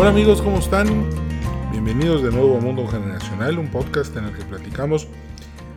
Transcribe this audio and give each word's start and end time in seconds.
Hola 0.00 0.10
amigos, 0.10 0.40
¿cómo 0.40 0.60
están? 0.60 1.10
Bienvenidos 1.72 2.22
de 2.22 2.30
nuevo 2.30 2.56
a 2.56 2.60
Mundo 2.60 2.86
Generacional, 2.86 3.58
un 3.58 3.68
podcast 3.68 4.16
en 4.16 4.26
el 4.26 4.32
que 4.32 4.44
platicamos 4.44 5.08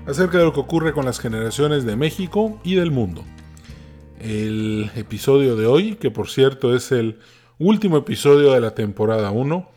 acerca 0.05 0.38
de 0.38 0.43
lo 0.43 0.54
que 0.54 0.59
ocurre 0.59 0.93
con 0.93 1.05
las 1.05 1.20
generaciones 1.20 1.86
de 1.86 1.96
México 1.96 2.61
y 2.64 2.75
del 2.75 2.92
mundo. 2.92 3.25
El 4.20 4.92
episodio 4.96 5.55
de 5.55 5.65
hoy, 5.65 5.96
que 5.96 6.11
por 6.11 6.29
cierto 6.29 6.75
es 6.75 6.92
el 6.92 7.18
último 7.57 7.97
episodio 7.97 8.54
de 8.54 8.61
la 8.61 8.75
temporada 8.75 9.32
1, 9.32 9.68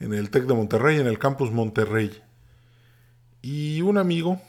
en 0.00 0.14
el 0.14 0.30
TEC 0.30 0.46
de 0.46 0.54
Monterrey, 0.54 0.98
en 0.98 1.06
el 1.06 1.18
campus 1.18 1.52
Monterrey, 1.52 2.10
y 3.40 3.80
un 3.82 3.96
amigo, 3.96 4.40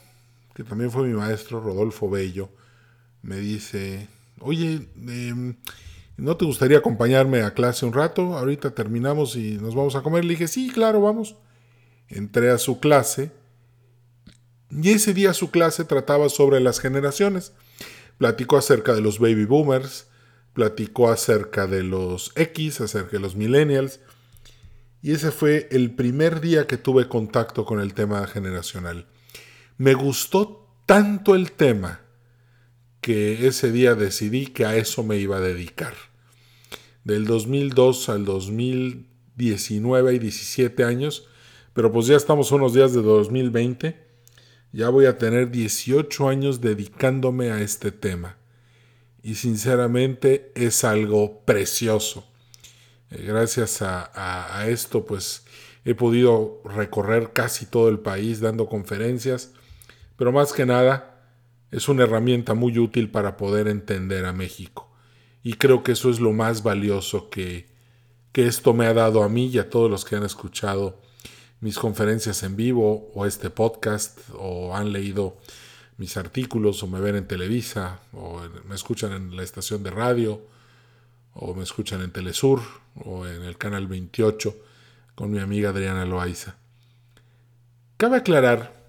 que 0.54 0.64
también 0.64 0.90
fue 0.90 1.06
mi 1.06 1.14
maestro, 1.14 1.60
Rodolfo 1.60 2.10
Bello, 2.10 2.50
me 3.22 3.36
dice, 3.36 4.08
oye, 4.40 4.88
em, 4.96 5.54
¿no 6.16 6.36
te 6.36 6.44
gustaría 6.44 6.78
acompañarme 6.78 7.42
a 7.42 7.54
clase 7.54 7.86
un 7.86 7.92
rato? 7.92 8.36
Ahorita 8.36 8.74
terminamos 8.74 9.36
y 9.36 9.58
nos 9.58 9.74
vamos 9.76 9.94
a 9.94 10.02
comer. 10.02 10.24
Le 10.24 10.30
dije, 10.30 10.48
sí, 10.48 10.70
claro, 10.70 11.00
vamos. 11.00 11.36
Entré 12.08 12.50
a 12.50 12.58
su 12.58 12.80
clase 12.80 13.30
y 14.70 14.90
ese 14.90 15.14
día 15.14 15.32
su 15.34 15.50
clase 15.50 15.84
trataba 15.84 16.28
sobre 16.28 16.60
las 16.60 16.80
generaciones. 16.80 17.52
Platicó 18.18 18.56
acerca 18.56 18.94
de 18.94 19.00
los 19.00 19.18
baby 19.18 19.44
boomers, 19.44 20.08
platicó 20.52 21.10
acerca 21.10 21.66
de 21.66 21.82
los 21.82 22.32
X, 22.36 22.80
acerca 22.80 23.12
de 23.12 23.20
los 23.20 23.36
millennials, 23.36 24.00
y 25.00 25.12
ese 25.12 25.32
fue 25.32 25.68
el 25.72 25.94
primer 25.94 26.40
día 26.40 26.66
que 26.66 26.76
tuve 26.76 27.08
contacto 27.08 27.64
con 27.64 27.80
el 27.80 27.94
tema 27.94 28.26
generacional. 28.26 29.06
Me 29.78 29.94
gustó 29.94 30.68
tanto 30.86 31.34
el 31.34 31.52
tema 31.52 32.00
que 33.00 33.48
ese 33.48 33.72
día 33.72 33.96
decidí 33.96 34.46
que 34.46 34.64
a 34.64 34.76
eso 34.76 35.02
me 35.02 35.16
iba 35.16 35.38
a 35.38 35.40
dedicar. 35.40 35.94
Del 37.02 37.26
2002 37.26 38.08
al 38.10 38.24
2019 38.24 40.14
y 40.14 40.18
17 40.20 40.84
años, 40.84 41.26
pero 41.72 41.90
pues 41.90 42.06
ya 42.06 42.16
estamos 42.16 42.52
unos 42.52 42.74
días 42.74 42.92
de 42.92 43.02
2020, 43.02 44.06
ya 44.72 44.88
voy 44.88 45.06
a 45.06 45.18
tener 45.18 45.50
18 45.50 46.28
años 46.28 46.60
dedicándome 46.60 47.50
a 47.50 47.60
este 47.60 47.90
tema 47.90 48.36
y 49.22 49.36
sinceramente 49.36 50.52
es 50.54 50.84
algo 50.84 51.40
precioso. 51.44 52.26
Eh, 53.10 53.24
gracias 53.26 53.82
a, 53.82 54.66
esto 54.68 55.04
pues 55.06 55.44
he 55.84 55.94
podido 55.94 56.60
recorrer 56.64 57.32
casi 57.32 57.66
todo 57.66 57.88
el 57.88 58.00
país 58.00 58.40
dando 58.40 58.66
conferencias, 58.66 59.52
pero 60.16 60.32
más 60.32 60.52
que 60.52 60.66
nada 60.66 61.08
es 61.70 61.88
una 61.88 62.04
herramienta 62.04 62.54
muy 62.54 62.78
útil 62.78 63.10
para 63.10 63.36
poder 63.36 63.68
entender 63.68 64.24
a 64.24 64.32
México. 64.32 64.90
Y 65.42 65.54
creo 65.54 65.82
que 65.82 65.92
eso 65.92 66.10
es 66.10 66.20
lo 66.20 66.32
más 66.32 66.62
valioso 66.62 67.30
que, 67.30 67.68
que 68.32 68.46
esto 68.46 68.74
me 68.74 68.86
ha 68.86 68.94
dado 68.94 69.22
a 69.22 69.28
mí 69.28 69.46
y 69.46 69.58
a 69.58 69.70
todos 69.70 69.90
los 69.90 70.04
que 70.04 70.16
han 70.16 70.24
escuchado 70.24 71.00
mis 71.60 71.78
conferencias 71.78 72.42
en 72.42 72.56
vivo 72.56 73.10
o 73.14 73.24
este 73.24 73.50
podcast 73.50 74.18
o 74.34 74.76
han 74.76 74.92
leído 74.92 75.36
mis 75.98 76.16
artículos 76.16 76.82
o 76.82 76.86
me 76.86 77.00
ven 77.00 77.16
en 77.16 77.26
Televisa 77.26 78.00
o 78.12 78.42
me 78.68 78.74
escuchan 78.74 79.12
en 79.12 79.36
la 79.36 79.42
estación 79.42 79.82
de 79.82 79.90
radio 79.90 80.40
o 81.34 81.54
me 81.54 81.62
escuchan 81.62 82.02
en 82.02 82.12
Telesur 82.12 82.60
o 82.96 83.26
en 83.26 83.42
el 83.42 83.56
canal 83.58 83.86
28 83.86 84.54
con 85.14 85.30
mi 85.30 85.38
amiga 85.38 85.70
Adriana 85.70 86.04
Loaiza. 86.04 86.56
Cabe 87.96 88.16
aclarar 88.16 88.82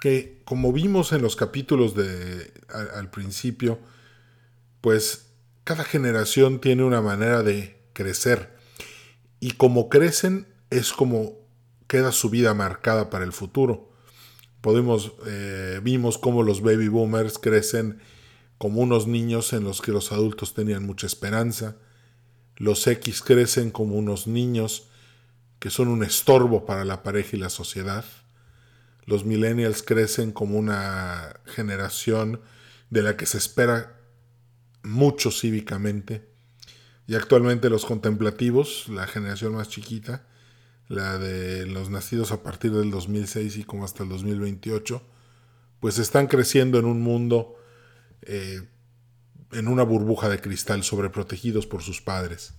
que 0.00 0.40
como 0.44 0.72
vimos 0.72 1.12
en 1.12 1.22
los 1.22 1.36
capítulos 1.36 1.94
de 1.94 2.52
al 2.68 3.10
principio, 3.10 3.78
pues 4.80 5.30
cada 5.64 5.84
generación 5.84 6.60
tiene 6.60 6.84
una 6.84 7.02
manera 7.02 7.42
de 7.42 7.78
crecer 7.92 8.56
y 9.40 9.52
como 9.52 9.88
crecen 9.88 10.46
es 10.70 10.92
como 10.92 11.34
queda 11.86 12.12
su 12.12 12.30
vida 12.30 12.54
marcada 12.54 13.10
para 13.10 13.24
el 13.24 13.32
futuro. 13.32 13.87
Podemos, 14.68 15.12
eh, 15.24 15.80
vimos 15.82 16.18
cómo 16.18 16.42
los 16.42 16.60
baby 16.60 16.88
boomers 16.88 17.38
crecen 17.38 18.02
como 18.58 18.82
unos 18.82 19.06
niños 19.06 19.54
en 19.54 19.64
los 19.64 19.80
que 19.80 19.92
los 19.92 20.12
adultos 20.12 20.52
tenían 20.52 20.84
mucha 20.84 21.06
esperanza. 21.06 21.76
Los 22.54 22.86
X 22.86 23.22
crecen 23.22 23.70
como 23.70 23.94
unos 23.94 24.26
niños 24.26 24.88
que 25.58 25.70
son 25.70 25.88
un 25.88 26.04
estorbo 26.04 26.66
para 26.66 26.84
la 26.84 27.02
pareja 27.02 27.34
y 27.34 27.40
la 27.40 27.48
sociedad. 27.48 28.04
Los 29.06 29.24
millennials 29.24 29.82
crecen 29.82 30.32
como 30.32 30.58
una 30.58 31.40
generación 31.46 32.42
de 32.90 33.00
la 33.00 33.16
que 33.16 33.24
se 33.24 33.38
espera 33.38 33.96
mucho 34.82 35.30
cívicamente. 35.30 36.28
Y 37.06 37.14
actualmente 37.14 37.70
los 37.70 37.86
contemplativos, 37.86 38.86
la 38.90 39.06
generación 39.06 39.54
más 39.54 39.70
chiquita, 39.70 40.26
la 40.88 41.18
de 41.18 41.66
los 41.66 41.90
nacidos 41.90 42.32
a 42.32 42.42
partir 42.42 42.72
del 42.72 42.90
2006 42.90 43.58
y 43.58 43.64
como 43.64 43.84
hasta 43.84 44.02
el 44.02 44.08
2028, 44.08 45.02
pues 45.80 45.98
están 45.98 46.26
creciendo 46.26 46.78
en 46.78 46.86
un 46.86 47.02
mundo, 47.02 47.56
eh, 48.22 48.62
en 49.52 49.68
una 49.68 49.82
burbuja 49.82 50.28
de 50.28 50.40
cristal, 50.40 50.82
sobreprotegidos 50.82 51.66
por 51.66 51.82
sus 51.82 52.00
padres. 52.00 52.54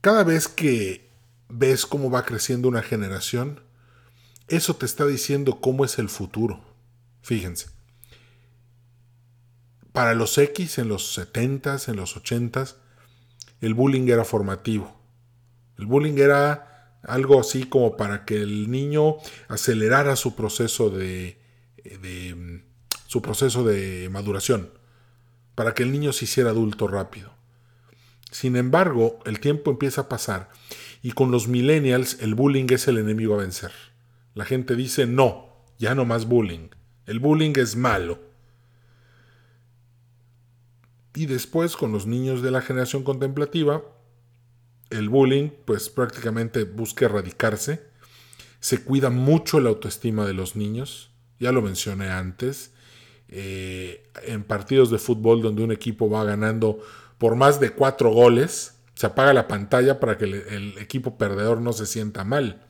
Cada 0.00 0.22
vez 0.22 0.46
que 0.46 1.10
ves 1.48 1.84
cómo 1.84 2.10
va 2.10 2.24
creciendo 2.24 2.68
una 2.68 2.82
generación, 2.82 3.60
eso 4.46 4.76
te 4.76 4.86
está 4.86 5.04
diciendo 5.04 5.60
cómo 5.60 5.84
es 5.84 5.98
el 5.98 6.08
futuro. 6.08 6.64
Fíjense. 7.22 7.70
Para 9.92 10.14
los 10.14 10.38
X 10.38 10.78
en 10.78 10.88
los 10.88 11.18
70s, 11.18 11.88
en 11.88 11.96
los 11.96 12.16
80s, 12.16 12.76
el 13.60 13.74
bullying 13.74 14.08
era 14.08 14.24
formativo 14.24 14.95
el 15.78 15.86
bullying 15.86 16.18
era 16.18 16.98
algo 17.02 17.40
así 17.40 17.64
como 17.64 17.96
para 17.96 18.24
que 18.24 18.36
el 18.36 18.70
niño 18.70 19.16
acelerara 19.48 20.16
su 20.16 20.34
proceso 20.34 20.90
de, 20.90 21.38
su 23.06 23.22
proceso 23.22 23.64
de 23.64 24.08
maduración, 24.10 24.70
para 25.54 25.74
que 25.74 25.82
el 25.82 25.92
niño 25.92 26.12
se 26.12 26.24
hiciera 26.24 26.50
adulto 26.50 26.88
rápido. 26.88 27.32
Sin 28.30 28.56
embargo, 28.56 29.20
el 29.24 29.40
tiempo 29.40 29.70
empieza 29.70 30.02
a 30.02 30.08
pasar 30.08 30.50
y 31.02 31.12
con 31.12 31.30
los 31.30 31.48
millennials 31.48 32.18
el 32.20 32.34
bullying 32.34 32.66
es 32.70 32.88
el 32.88 32.98
enemigo 32.98 33.34
a 33.34 33.38
vencer. 33.38 33.72
La 34.34 34.44
gente 34.44 34.74
dice 34.74 35.06
no, 35.06 35.64
ya 35.78 35.94
no 35.94 36.04
más 36.04 36.26
bullying. 36.26 36.68
El 37.06 37.20
bullying 37.20 37.52
es 37.56 37.76
malo. 37.76 38.18
Y 41.14 41.26
después 41.26 41.76
con 41.76 41.92
los 41.92 42.06
niños 42.06 42.42
de 42.42 42.50
la 42.50 42.60
generación 42.60 43.04
contemplativa 43.04 43.82
el 44.90 45.08
bullying 45.08 45.50
pues 45.64 45.88
prácticamente 45.88 46.64
busca 46.64 47.06
erradicarse. 47.06 47.82
Se 48.60 48.82
cuida 48.82 49.10
mucho 49.10 49.60
la 49.60 49.68
autoestima 49.68 50.26
de 50.26 50.34
los 50.34 50.56
niños, 50.56 51.10
ya 51.38 51.52
lo 51.52 51.62
mencioné 51.62 52.10
antes. 52.10 52.72
Eh, 53.28 54.08
en 54.24 54.44
partidos 54.44 54.90
de 54.90 54.98
fútbol 54.98 55.42
donde 55.42 55.64
un 55.64 55.72
equipo 55.72 56.08
va 56.08 56.24
ganando 56.24 56.78
por 57.18 57.34
más 57.34 57.58
de 57.58 57.70
cuatro 57.70 58.10
goles, 58.10 58.78
se 58.94 59.06
apaga 59.06 59.32
la 59.32 59.48
pantalla 59.48 59.98
para 59.98 60.16
que 60.16 60.24
el 60.24 60.78
equipo 60.78 61.18
perdedor 61.18 61.60
no 61.60 61.72
se 61.72 61.86
sienta 61.86 62.24
mal. 62.24 62.66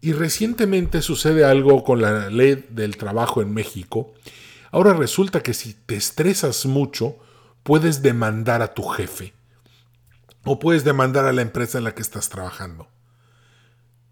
Y 0.00 0.12
recientemente 0.12 1.02
sucede 1.02 1.44
algo 1.44 1.82
con 1.82 2.00
la 2.00 2.30
ley 2.30 2.66
del 2.70 2.96
trabajo 2.96 3.42
en 3.42 3.52
México. 3.52 4.14
Ahora 4.70 4.92
resulta 4.92 5.42
que 5.42 5.54
si 5.54 5.74
te 5.74 5.96
estresas 5.96 6.66
mucho, 6.66 7.18
puedes 7.62 8.02
demandar 8.02 8.62
a 8.62 8.74
tu 8.74 8.84
jefe 8.84 9.35
o 10.46 10.58
puedes 10.60 10.84
demandar 10.84 11.26
a 11.26 11.32
la 11.32 11.42
empresa 11.42 11.76
en 11.76 11.84
la 11.84 11.94
que 11.94 12.02
estás 12.02 12.28
trabajando. 12.28 12.88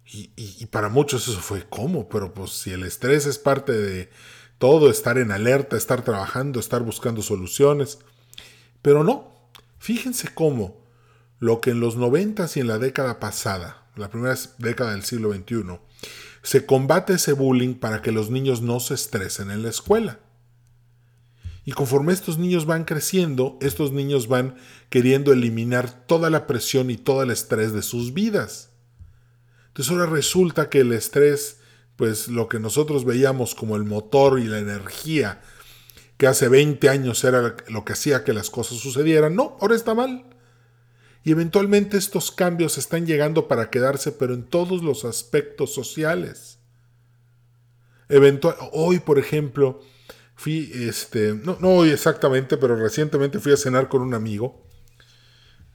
Y, 0.05 0.65
para 0.67 0.89
muchos 0.89 1.27
eso 1.27 1.39
fue 1.39 1.65
cómo, 1.67 2.07
pero 2.07 2.33
pues 2.33 2.51
si 2.51 2.71
el 2.71 2.83
estrés 2.83 3.25
es 3.25 3.39
parte 3.39 3.71
de 3.71 4.09
todo, 4.59 4.89
estar 4.89 5.17
en 5.17 5.31
alerta, 5.31 5.77
estar 5.77 6.03
trabajando, 6.03 6.59
estar 6.59 6.83
buscando 6.83 7.21
soluciones. 7.21 7.99
Pero 8.81 9.03
no, 9.03 9.33
fíjense 9.79 10.29
cómo 10.33 10.85
lo 11.39 11.59
que 11.59 11.71
en 11.71 11.79
los 11.79 11.95
90 11.95 12.47
y 12.55 12.59
en 12.59 12.67
la 12.67 12.77
década 12.77 13.19
pasada, 13.19 13.87
la 13.95 14.09
primera 14.09 14.35
década 14.57 14.91
del 14.91 15.03
siglo 15.03 15.33
XXI, 15.33 15.79
se 16.43 16.65
combate 16.65 17.13
ese 17.13 17.33
bullying 17.33 17.73
para 17.75 18.01
que 18.01 18.11
los 18.11 18.29
niños 18.29 18.61
no 18.61 18.79
se 18.79 18.93
estresen 18.93 19.51
en 19.51 19.63
la 19.63 19.69
escuela. 19.69 20.19
Y 21.65 21.71
conforme 21.71 22.13
estos 22.13 22.37
niños 22.37 22.67
van 22.67 22.85
creciendo, 22.85 23.57
estos 23.59 23.91
niños 23.91 24.27
van 24.27 24.55
queriendo 24.89 25.33
eliminar 25.33 26.05
toda 26.05 26.29
la 26.29 26.45
presión 26.45 26.91
y 26.91 26.97
todo 26.97 27.23
el 27.23 27.31
estrés 27.31 27.73
de 27.73 27.81
sus 27.81 28.13
vidas. 28.13 28.69
Entonces 29.67 29.91
ahora 29.91 30.05
resulta 30.05 30.69
que 30.69 30.81
el 30.81 30.93
estrés, 30.93 31.57
pues 31.95 32.27
lo 32.27 32.47
que 32.47 32.59
nosotros 32.59 33.03
veíamos 33.03 33.55
como 33.55 33.75
el 33.75 33.83
motor 33.83 34.39
y 34.39 34.45
la 34.45 34.59
energía 34.59 35.41
que 36.17 36.27
hace 36.27 36.47
20 36.47 36.87
años 36.87 37.23
era 37.23 37.55
lo 37.67 37.83
que 37.83 37.93
hacía 37.93 38.23
que 38.23 38.31
las 38.31 38.49
cosas 38.49 38.77
sucedieran, 38.77 39.35
no, 39.35 39.57
ahora 39.59 39.75
está 39.75 39.95
mal. 39.95 40.23
Y 41.23 41.31
eventualmente 41.31 41.97
estos 41.97 42.31
cambios 42.31 42.77
están 42.77 43.07
llegando 43.07 43.47
para 43.47 43.71
quedarse, 43.71 44.11
pero 44.11 44.35
en 44.35 44.43
todos 44.43 44.83
los 44.83 45.03
aspectos 45.03 45.73
sociales. 45.73 46.59
Hoy, 48.71 48.99
por 48.99 49.17
ejemplo, 49.17 49.81
fui, 50.35 50.71
este, 50.73 51.33
no, 51.33 51.57
no 51.59 51.85
exactamente, 51.85 52.57
pero 52.57 52.75
recientemente 52.75 53.39
fui 53.39 53.53
a 53.53 53.57
cenar 53.57 53.87
con 53.87 54.01
un 54.01 54.13
amigo, 54.13 54.67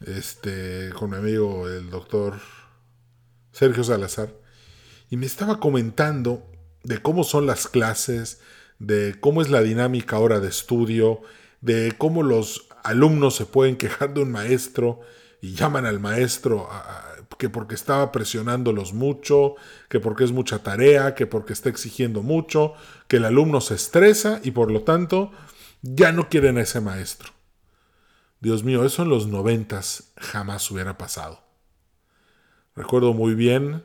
este, 0.06 0.90
con 0.98 1.10
mi 1.10 1.16
amigo 1.16 1.68
el 1.68 1.90
doctor 1.90 2.34
Sergio 3.52 3.84
Salazar, 3.84 4.32
y 5.10 5.16
me 5.16 5.26
estaba 5.26 5.58
comentando 5.58 6.50
de 6.84 6.98
cómo 7.02 7.24
son 7.24 7.46
las 7.46 7.66
clases, 7.66 8.40
de 8.78 9.16
cómo 9.18 9.42
es 9.42 9.50
la 9.50 9.62
dinámica 9.62 10.16
ahora 10.16 10.40
de 10.40 10.48
estudio, 10.48 11.22
de 11.60 11.92
cómo 11.98 12.22
los 12.22 12.68
alumnos 12.84 13.36
se 13.36 13.46
pueden 13.46 13.76
quejar 13.76 14.14
de 14.14 14.22
un 14.22 14.30
maestro 14.30 15.00
y 15.42 15.54
llaman 15.54 15.86
al 15.86 16.00
maestro 16.00 16.68
que 17.38 17.48
porque 17.48 17.74
estaba 17.74 18.12
presionándolos 18.12 18.92
mucho, 18.92 19.54
que 19.88 20.00
porque 20.00 20.24
es 20.24 20.32
mucha 20.32 20.62
tarea, 20.62 21.14
que 21.14 21.26
porque 21.26 21.52
está 21.52 21.68
exigiendo 21.68 22.22
mucho, 22.22 22.74
que 23.08 23.16
el 23.16 23.24
alumno 23.24 23.60
se 23.60 23.74
estresa 23.74 24.40
y 24.42 24.50
por 24.50 24.70
lo 24.70 24.82
tanto 24.82 25.32
ya 25.82 26.12
no 26.12 26.28
quieren 26.28 26.58
a 26.58 26.62
ese 26.62 26.80
maestro. 26.80 27.30
Dios 28.40 28.64
mío, 28.64 28.84
eso 28.84 29.02
en 29.02 29.10
los 29.10 29.26
noventas 29.26 30.12
jamás 30.16 30.70
hubiera 30.70 30.96
pasado. 30.96 31.42
Recuerdo 32.74 33.12
muy 33.12 33.34
bien, 33.34 33.82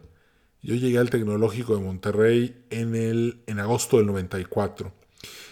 yo 0.62 0.76
llegué 0.76 0.98
al 0.98 1.10
Tecnológico 1.10 1.76
de 1.76 1.84
Monterrey 1.84 2.66
en, 2.70 2.96
el, 2.96 3.44
en 3.48 3.60
agosto 3.60 3.98
del 3.98 4.06
94 4.08 4.94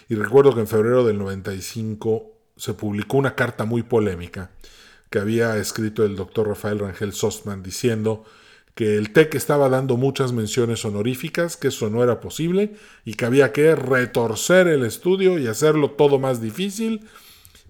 y 0.08 0.14
recuerdo 0.14 0.54
que 0.54 0.60
en 0.60 0.66
febrero 0.66 1.04
del 1.04 1.18
95 1.18 2.32
se 2.56 2.74
publicó 2.74 3.16
una 3.16 3.34
carta 3.34 3.64
muy 3.64 3.82
polémica 3.82 4.50
que 5.14 5.20
había 5.20 5.58
escrito 5.58 6.04
el 6.04 6.16
doctor 6.16 6.48
Rafael 6.48 6.80
Rangel 6.80 7.12
Sostman 7.12 7.62
diciendo 7.62 8.24
que 8.74 8.96
el 8.96 9.12
TEC 9.12 9.36
estaba 9.36 9.68
dando 9.68 9.96
muchas 9.96 10.32
menciones 10.32 10.84
honoríficas, 10.84 11.56
que 11.56 11.68
eso 11.68 11.88
no 11.88 12.02
era 12.02 12.18
posible 12.18 12.74
y 13.04 13.14
que 13.14 13.24
había 13.24 13.52
que 13.52 13.76
retorcer 13.76 14.66
el 14.66 14.84
estudio 14.84 15.38
y 15.38 15.46
hacerlo 15.46 15.92
todo 15.92 16.18
más 16.18 16.42
difícil 16.42 17.06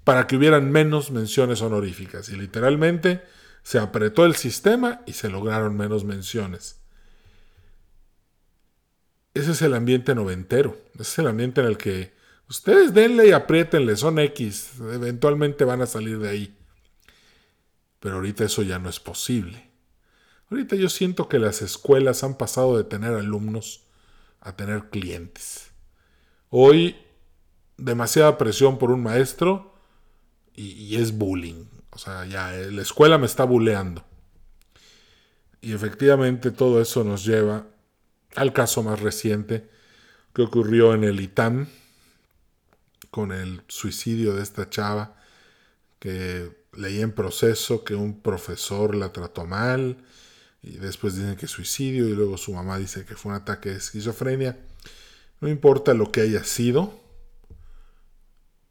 para 0.05 0.27
que 0.27 0.37
hubieran 0.37 0.73
menos 0.73 1.11
menciones 1.11 1.61
honoríficas. 1.61 2.31
Y 2.31 2.37
literalmente 2.37 3.21
se 3.63 3.79
apretó 3.79 4.25
el 4.25 4.37
sistema 4.37 5.03
y 5.05 5.13
se 5.13 5.29
lograron 5.29 5.77
menos 5.77 6.03
menciones. 6.03 6.81
Ese 9.35 9.51
es 9.51 9.61
el 9.61 9.75
ambiente 9.75 10.15
noventero, 10.15 10.79
ese 10.95 11.03
es 11.03 11.19
el 11.19 11.27
ambiente 11.27 11.61
en 11.61 11.67
el 11.67 11.77
que 11.77 12.15
ustedes 12.49 12.95
denle 12.95 13.29
y 13.29 13.33
apriétenle, 13.33 13.97
son 13.97 14.19
X, 14.19 14.81
eventualmente 14.81 15.67
van 15.67 15.83
a 15.83 15.87
salir 15.87 16.19
de 16.19 16.31
ahí. 16.31 16.55
Pero 18.05 18.17
ahorita 18.17 18.45
eso 18.45 18.61
ya 18.61 18.79
no 18.79 18.91
es 18.91 19.01
posible. 19.01 19.71
Ahorita 20.51 20.77
yo 20.77 20.91
siento 20.91 21.27
que 21.27 21.39
las 21.39 21.63
escuelas 21.63 22.23
han 22.23 22.37
pasado 22.37 22.77
de 22.77 22.85
tener 22.85 23.15
alumnos 23.15 23.85
a 24.43 24.55
tener 24.55 24.91
clientes. 24.91 25.71
Hoy 26.51 26.97
demasiada 27.79 28.37
presión 28.37 28.77
por 28.77 28.91
un 28.91 29.03
maestro 29.03 29.75
y, 30.55 30.97
es 30.97 31.17
bullying. 31.17 31.65
O 31.93 31.97
sea, 31.97 32.27
ya 32.27 32.55
eh, 32.55 32.71
la 32.71 32.83
escuela 32.83 33.17
me 33.17 33.25
está 33.25 33.45
buleando. 33.45 34.05
Y 35.63 35.73
efectivamente 35.73 36.51
todo 36.51 36.83
eso 36.83 37.05
nos 37.05 37.25
lleva 37.25 37.67
al 38.37 38.53
caso 38.53 38.83
más 38.83 39.01
reciente 39.01 39.71
que 40.35 40.43
ocurrió 40.43 40.93
en 40.93 41.05
el 41.05 41.21
ITAM 41.21 41.69
con 43.11 43.33
el 43.33 43.63
suicidio 43.67 44.35
de 44.35 44.43
esta 44.43 44.69
chava 44.69 45.17
que 45.99 46.64
leí 46.77 47.01
en 47.01 47.13
proceso 47.13 47.85
que 47.85 47.95
un 47.95 48.21
profesor 48.21 48.95
la 48.95 49.13
trató 49.13 49.47
mal 49.47 49.97
y 50.63 50.79
después 50.79 51.17
dicen 51.17 51.37
que 51.37 51.47
suicidio 51.47 52.09
y 52.09 52.15
luego 52.15 52.39
su 52.39 52.53
mamá 52.55 52.79
dice 52.79 53.05
que 53.05 53.17
fue 53.17 53.33
un 53.33 53.37
ataque 53.37 53.71
de 53.71 53.77
esquizofrenia. 53.77 54.59
No 55.41 55.49
importa 55.49 55.93
lo 55.93 56.11
que 56.11 56.23
haya 56.23 56.45
sido, 56.45 57.01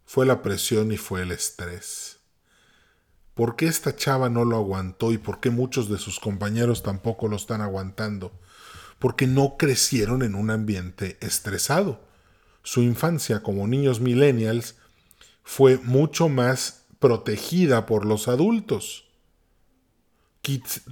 fue 0.06 0.26
la 0.26 0.42
presión 0.42 0.92
y 0.92 0.98
fue 0.98 1.22
el 1.22 1.32
estrés. 1.32 2.18
¿Por 3.34 3.56
qué 3.56 3.66
esta 3.66 3.96
chava 3.96 4.30
no 4.30 4.46
lo 4.46 4.58
aguantó 4.58 5.12
y 5.12 5.18
por 5.18 5.40
qué 5.40 5.50
muchos 5.50 5.90
de 5.90 5.98
sus 5.98 6.20
compañeros 6.20 6.84
tampoco 6.84 7.28
lo 7.28 7.36
están 7.36 7.62
aguantando? 7.62 8.32
Porque 9.00 9.28
no 9.28 9.58
crecieron 9.58 10.22
en 10.22 10.36
un 10.36 10.52
ambiente 10.52 11.18
estresado. 11.20 12.02
Su 12.62 12.82
infancia 12.82 13.42
como 13.42 13.68
niños 13.68 14.00
millennials 14.00 14.76
fue 15.44 15.78
mucho 15.78 16.30
más 16.30 16.83
protegida 17.04 17.86
por 17.86 18.06
los 18.06 18.30
adultos. 18.30 19.10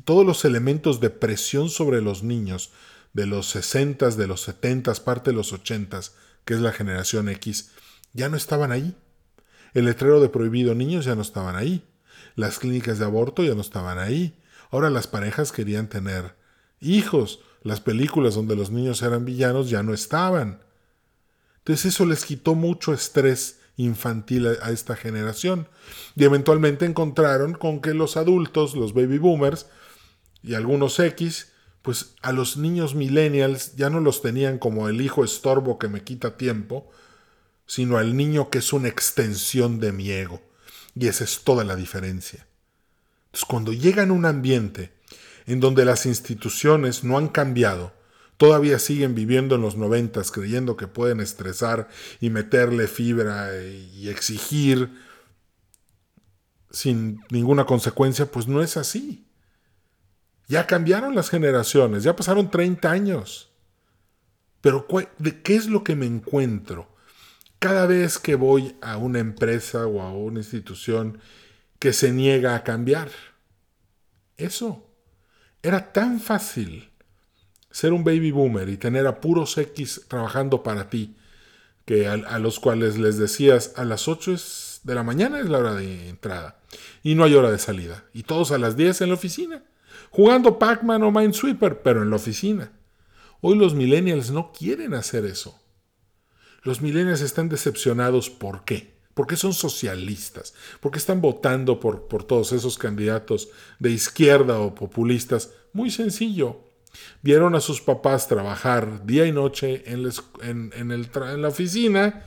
Todos 0.04 0.26
los 0.26 0.44
elementos 0.44 1.00
de 1.00 1.10
presión 1.10 1.70
sobre 1.70 2.02
los 2.02 2.22
niños 2.22 2.74
de 3.14 3.28
los 3.28 3.46
60, 3.52 4.10
de 4.10 4.28
los 4.28 4.42
70, 4.42 4.94
parte 5.06 5.30
de 5.30 5.38
los 5.38 5.54
80, 5.54 6.02
que 6.44 6.54
es 6.54 6.60
la 6.60 6.74
generación 6.74 7.30
X, 7.30 7.72
ya 8.12 8.28
no 8.28 8.36
estaban 8.36 8.74
ahí. 8.74 8.94
El 9.74 9.86
letrero 9.86 10.20
de 10.20 10.28
prohibido 10.28 10.76
niños 10.76 11.06
ya 11.06 11.16
no 11.16 11.22
estaban 11.22 11.56
ahí. 11.56 11.82
Las 12.36 12.60
clínicas 12.60 13.00
de 13.00 13.06
aborto 13.06 13.42
ya 13.46 13.56
no 13.56 13.62
estaban 13.62 13.98
ahí. 13.98 14.38
Ahora 14.70 14.90
las 14.90 15.08
parejas 15.08 15.54
querían 15.54 15.88
tener 15.88 16.36
hijos. 16.82 17.40
Las 17.64 17.80
películas 17.80 18.36
donde 18.36 18.58
los 18.58 18.70
niños 18.70 19.02
eran 19.02 19.24
villanos 19.24 19.70
ya 19.70 19.82
no 19.82 19.94
estaban. 19.94 20.60
Entonces 21.60 21.86
eso 21.94 22.06
les 22.06 22.26
quitó 22.26 22.54
mucho 22.54 22.92
estrés 22.92 23.61
infantil 23.86 24.48
a, 24.48 24.72
esta 24.72 24.96
generación. 24.96 25.68
Y 26.16 26.24
eventualmente 26.24 26.86
encontraron 26.86 27.54
con 27.54 27.82
que 27.82 27.94
los 27.94 28.18
adultos, 28.18 28.76
los 28.76 28.94
baby 28.94 29.18
boomers 29.18 29.68
y 30.44 30.54
algunos 30.54 31.00
X, 31.00 31.52
pues 31.82 32.16
a 32.22 32.32
los 32.32 32.58
niños 32.58 32.96
millennials 32.96 33.76
ya 33.76 33.90
no 33.90 34.00
los 34.00 34.22
tenían 34.22 34.58
como 34.60 34.88
el 34.88 35.02
hijo 35.02 35.24
estorbo 35.24 35.80
que 35.80 35.88
me 35.88 36.04
quita 36.04 36.38
tiempo, 36.38 36.90
sino 37.66 37.98
al 37.98 38.16
niño 38.16 38.50
que 38.50 38.60
es 38.60 38.74
una 38.74 38.88
extensión 38.88 39.80
de 39.80 39.92
mi 39.92 40.12
ego. 40.12 40.42
Y 40.96 41.08
esa 41.08 41.24
es 41.24 41.44
toda 41.44 41.64
la 41.64 41.76
diferencia. 41.76 42.48
Entonces, 43.28 43.46
cuando 43.46 43.72
llegan 43.72 44.10
a 44.10 44.14
un 44.14 44.26
ambiente 44.26 44.92
en 45.46 45.60
donde 45.60 45.86
las 45.86 46.06
instituciones 46.06 47.04
no 47.04 47.18
han 47.18 47.30
cambiado, 47.30 47.94
todavía 48.42 48.80
siguen 48.80 49.14
viviendo 49.14 49.54
en 49.54 49.62
los 49.62 49.78
noventas 49.78 50.32
creyendo 50.32 50.76
que 50.76 50.88
pueden 50.88 51.20
estresar 51.20 51.90
y 52.20 52.32
meterle 52.32 52.88
fibra 52.88 53.52
y 53.62 54.10
exigir 54.10 54.98
sin 56.72 57.22
ninguna 57.30 57.66
consecuencia, 57.68 58.26
pues 58.26 58.48
no 58.48 58.64
es 58.64 58.78
así. 58.78 59.28
Ya 60.48 60.66
cambiaron 60.66 61.14
las 61.14 61.30
generaciones, 61.30 62.02
ya 62.02 62.16
pasaron 62.16 62.50
30 62.50 62.90
años. 62.90 63.52
Pero 64.62 64.88
¿de 65.20 65.44
qué 65.44 65.54
es 65.56 65.68
lo 65.68 65.84
que 65.84 65.96
me 65.96 66.08
encuentro? 66.08 66.96
Cada 67.60 67.86
vez 67.86 68.18
que 68.18 68.34
voy 68.34 68.76
a 68.82 68.98
una 68.98 69.20
empresa 69.20 69.86
o 69.86 70.02
a 70.02 70.14
una 70.14 70.40
institución 70.40 71.20
que 71.78 71.94
se 71.94 72.12
niega 72.12 72.56
a 72.56 72.64
cambiar. 72.64 73.12
Eso. 74.36 74.90
Era 75.62 75.94
tan 75.94 76.20
fácil 76.20 76.91
ser 77.72 77.94
un 77.94 78.04
baby 78.04 78.32
boomer 78.32 78.70
y 78.70 78.78
tener 78.78 79.08
a 79.08 79.20
puros 79.22 79.58
X 79.58 80.02
trabajando 80.08 80.64
para 80.64 80.90
ti, 80.90 81.16
que 81.86 82.08
a, 82.08 82.40
los 82.40 82.60
cuales 82.60 82.98
les 82.98 83.18
decías 83.18 83.74
a 83.76 83.86
las 83.86 84.08
8 84.08 84.36
de 84.84 84.96
la 84.96 85.04
mañana 85.04 85.40
es 85.40 85.50
la 85.50 85.58
hora 85.58 85.74
de 85.74 86.10
entrada 86.10 86.60
y 87.04 87.16
no 87.16 87.24
hay 87.24 87.34
hora 87.34 87.52
de 87.52 87.60
salida, 87.60 88.06
y 88.14 88.24
todos 88.24 88.52
a 88.52 88.58
las 88.58 88.78
10 88.78 89.02
en 89.02 89.10
la 89.10 89.16
oficina, 89.16 89.64
jugando 90.10 90.60
Pac-Man 90.60 91.04
o 91.04 91.12
Minesweeper, 91.12 91.82
pero 91.82 92.04
en 92.04 92.10
la 92.10 92.18
oficina. 92.18 92.72
Hoy 93.42 93.58
los 93.58 93.74
millennials 93.74 94.30
no 94.30 94.52
quieren 94.52 94.94
hacer 94.94 95.26
eso. 95.26 95.60
Los 96.64 96.82
millennials 96.82 97.22
están 97.22 97.50
decepcionados, 97.50 98.30
¿por 98.30 98.64
qué? 98.66 98.94
Porque 99.16 99.36
son 99.36 99.54
socialistas, 99.54 100.54
porque 100.80 101.00
están 101.00 101.22
votando 101.22 101.80
por, 101.80 102.08
por 102.08 102.24
todos 102.24 102.52
esos 102.52 102.78
candidatos 102.78 103.50
de 103.80 103.90
izquierda 103.90 104.60
o 104.60 104.76
populistas. 104.76 105.50
Muy 105.74 105.90
sencillo, 105.90 106.71
Vieron 107.22 107.56
a 107.56 107.62
sus 107.62 107.82
papás 107.82 108.28
trabajar 108.28 109.06
día 109.06 109.26
y 109.26 109.32
noche 109.32 109.84
en, 109.86 110.04
la 111.42 111.48
oficina, 111.48 112.24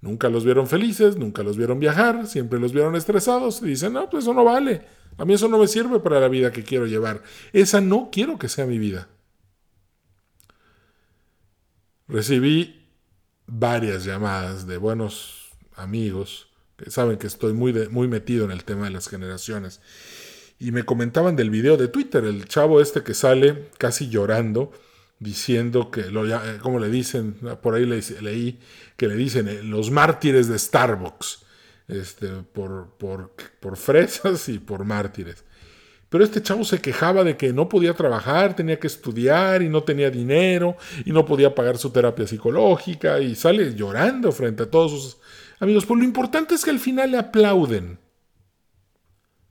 nunca 0.00 0.28
los 0.28 0.44
vieron 0.44 0.66
felices, 0.66 1.16
nunca 1.16 1.42
los 1.42 1.56
vieron 1.56 1.78
viajar, 1.78 2.26
siempre 2.26 2.58
los 2.58 2.72
vieron 2.72 2.96
estresados 2.96 3.62
y 3.62 3.66
dicen, 3.66 3.92
no, 3.92 4.08
pues 4.10 4.24
eso 4.24 4.34
no 4.34 4.44
vale, 4.44 4.86
A 5.18 5.24
mí 5.24 5.34
eso 5.34 5.48
no 5.48 5.58
me 5.58 5.66
sirve 5.66 6.00
para 6.00 6.20
la 6.20 6.28
vida 6.28 6.52
que 6.52 6.64
quiero 6.64 6.86
llevar. 6.86 7.22
Esa 7.52 7.80
no 7.80 8.10
quiero 8.10 8.38
que 8.38 8.48
sea 8.48 8.66
mi 8.66 8.78
vida. 8.78 9.08
Recibí 12.08 12.88
varias 13.46 14.04
llamadas 14.04 14.66
de 14.66 14.78
buenos 14.78 15.50
amigos 15.76 16.48
que 16.76 16.90
saben 16.90 17.18
que 17.18 17.26
estoy 17.26 17.52
muy, 17.52 17.72
muy 17.88 18.08
metido 18.08 18.44
en 18.44 18.50
el 18.50 18.64
tema 18.64 18.84
de 18.84 18.90
las 18.90 19.08
generaciones. 19.08 19.80
Y 20.62 20.72
me 20.72 20.84
comentaban 20.84 21.36
del 21.36 21.48
video 21.48 21.78
de 21.78 21.88
Twitter, 21.88 22.22
el 22.24 22.44
chavo 22.46 22.82
este 22.82 23.02
que 23.02 23.14
sale 23.14 23.70
casi 23.78 24.10
llorando, 24.10 24.70
diciendo 25.18 25.90
que, 25.90 26.10
lo, 26.10 26.26
eh, 26.26 26.58
como 26.60 26.78
le 26.78 26.90
dicen, 26.90 27.36
por 27.62 27.74
ahí 27.74 27.86
leí 27.86 28.60
que 28.98 29.08
le 29.08 29.14
dicen 29.14 29.48
eh, 29.48 29.62
los 29.62 29.90
mártires 29.90 30.48
de 30.48 30.58
Starbucks, 30.58 31.46
este, 31.88 32.28
por, 32.52 32.90
por, 32.98 33.32
por 33.58 33.78
fresas 33.78 34.50
y 34.50 34.58
por 34.58 34.84
mártires. 34.84 35.44
Pero 36.10 36.24
este 36.24 36.42
chavo 36.42 36.64
se 36.64 36.82
quejaba 36.82 37.24
de 37.24 37.38
que 37.38 37.54
no 37.54 37.70
podía 37.70 37.94
trabajar, 37.94 38.54
tenía 38.54 38.78
que 38.78 38.88
estudiar 38.88 39.62
y 39.62 39.70
no 39.70 39.82
tenía 39.82 40.10
dinero 40.10 40.76
y 41.06 41.12
no 41.12 41.24
podía 41.24 41.54
pagar 41.54 41.78
su 41.78 41.90
terapia 41.90 42.26
psicológica 42.26 43.18
y 43.20 43.34
sale 43.34 43.74
llorando 43.74 44.30
frente 44.30 44.64
a 44.64 44.70
todos 44.70 44.90
sus 44.90 45.16
amigos. 45.58 45.86
Pues 45.86 45.98
lo 45.98 46.04
importante 46.04 46.54
es 46.54 46.64
que 46.64 46.70
al 46.70 46.80
final 46.80 47.12
le 47.12 47.18
aplauden. 47.18 47.98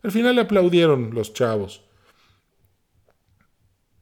Al 0.04 0.12
final 0.12 0.36
le 0.36 0.42
aplaudieron 0.42 1.14
los 1.14 1.34
chavos. 1.34 1.84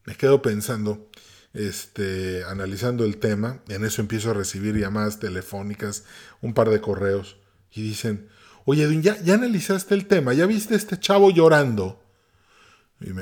Me 0.04 0.14
quedo 0.14 0.40
pensando, 0.40 1.10
este, 1.52 2.44
analizando 2.44 3.04
el 3.04 3.18
tema, 3.18 3.60
en 3.68 3.84
eso 3.84 4.00
empiezo 4.00 4.30
a 4.30 4.34
recibir 4.34 4.76
llamadas 4.76 5.18
telefónicas, 5.18 6.04
un 6.40 6.54
par 6.54 6.70
de 6.70 6.80
correos, 6.80 7.36
y 7.72 7.82
dicen, 7.82 8.28
oye 8.64 8.84
Edwin, 8.84 9.02
¿ya, 9.02 9.16
analizaste 9.34 9.94
el 9.94 10.06
tema? 10.06 10.32
¿Ya 10.32 10.46
viste 10.46 10.74
a 10.74 10.76
este 10.76 10.98
chavo 10.98 11.30
llorando? 11.30 12.02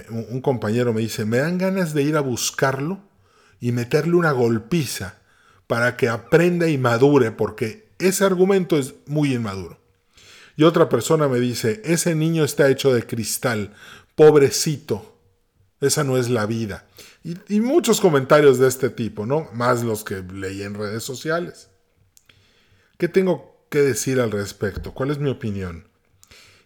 un, 0.09 0.41
compañero 0.41 0.95
me 0.95 1.03
dice, 1.03 1.27
me 1.27 1.37
dan 1.39 1.59
ganas 1.59 1.93
de 1.93 2.03
ir 2.03 2.17
a 2.17 2.21
buscarlo 2.21 3.01
y 3.61 3.73
meterle 3.73 4.15
una 4.15 4.33
golpiza 4.33 5.19
para 5.67 5.97
que 5.97 6.09
aprenda 6.09 6.69
y 6.69 6.79
madure, 6.79 7.33
porque 7.33 7.89
ese 7.99 8.25
argumento 8.25 8.79
es 8.79 8.95
muy 9.07 9.35
inmaduro. 9.35 9.79
Y 10.57 10.65
otra 10.65 10.89
persona 10.89 11.29
me 11.29 11.39
dice, 11.39 11.83
ese 11.85 12.15
niño 12.15 12.43
está 12.43 12.71
hecho 12.71 12.93
de 12.93 13.07
cristal, 13.07 13.75
pobrecito, 14.15 15.17
esa 15.81 16.03
no 16.03 16.17
es 16.17 16.31
la 16.31 16.47
vida. 16.47 16.87
Y, 17.49 17.61
muchos 17.61 18.01
comentarios 18.01 18.59
de 18.59 18.69
este 18.69 18.89
tipo, 18.89 19.27
¿no? 19.27 19.51
Más 19.53 19.83
los 19.83 20.05
que 20.05 20.23
leí 20.23 20.63
en 20.63 20.75
redes 20.75 21.03
sociales. 21.03 21.69
¿Qué 22.99 23.09
tengo 23.09 23.67
que 23.69 23.81
decir 23.81 24.21
al 24.21 24.31
respecto? 24.31 24.95
¿Cuál 24.95 25.11
es 25.11 25.19
mi 25.19 25.29
opinión? 25.29 25.89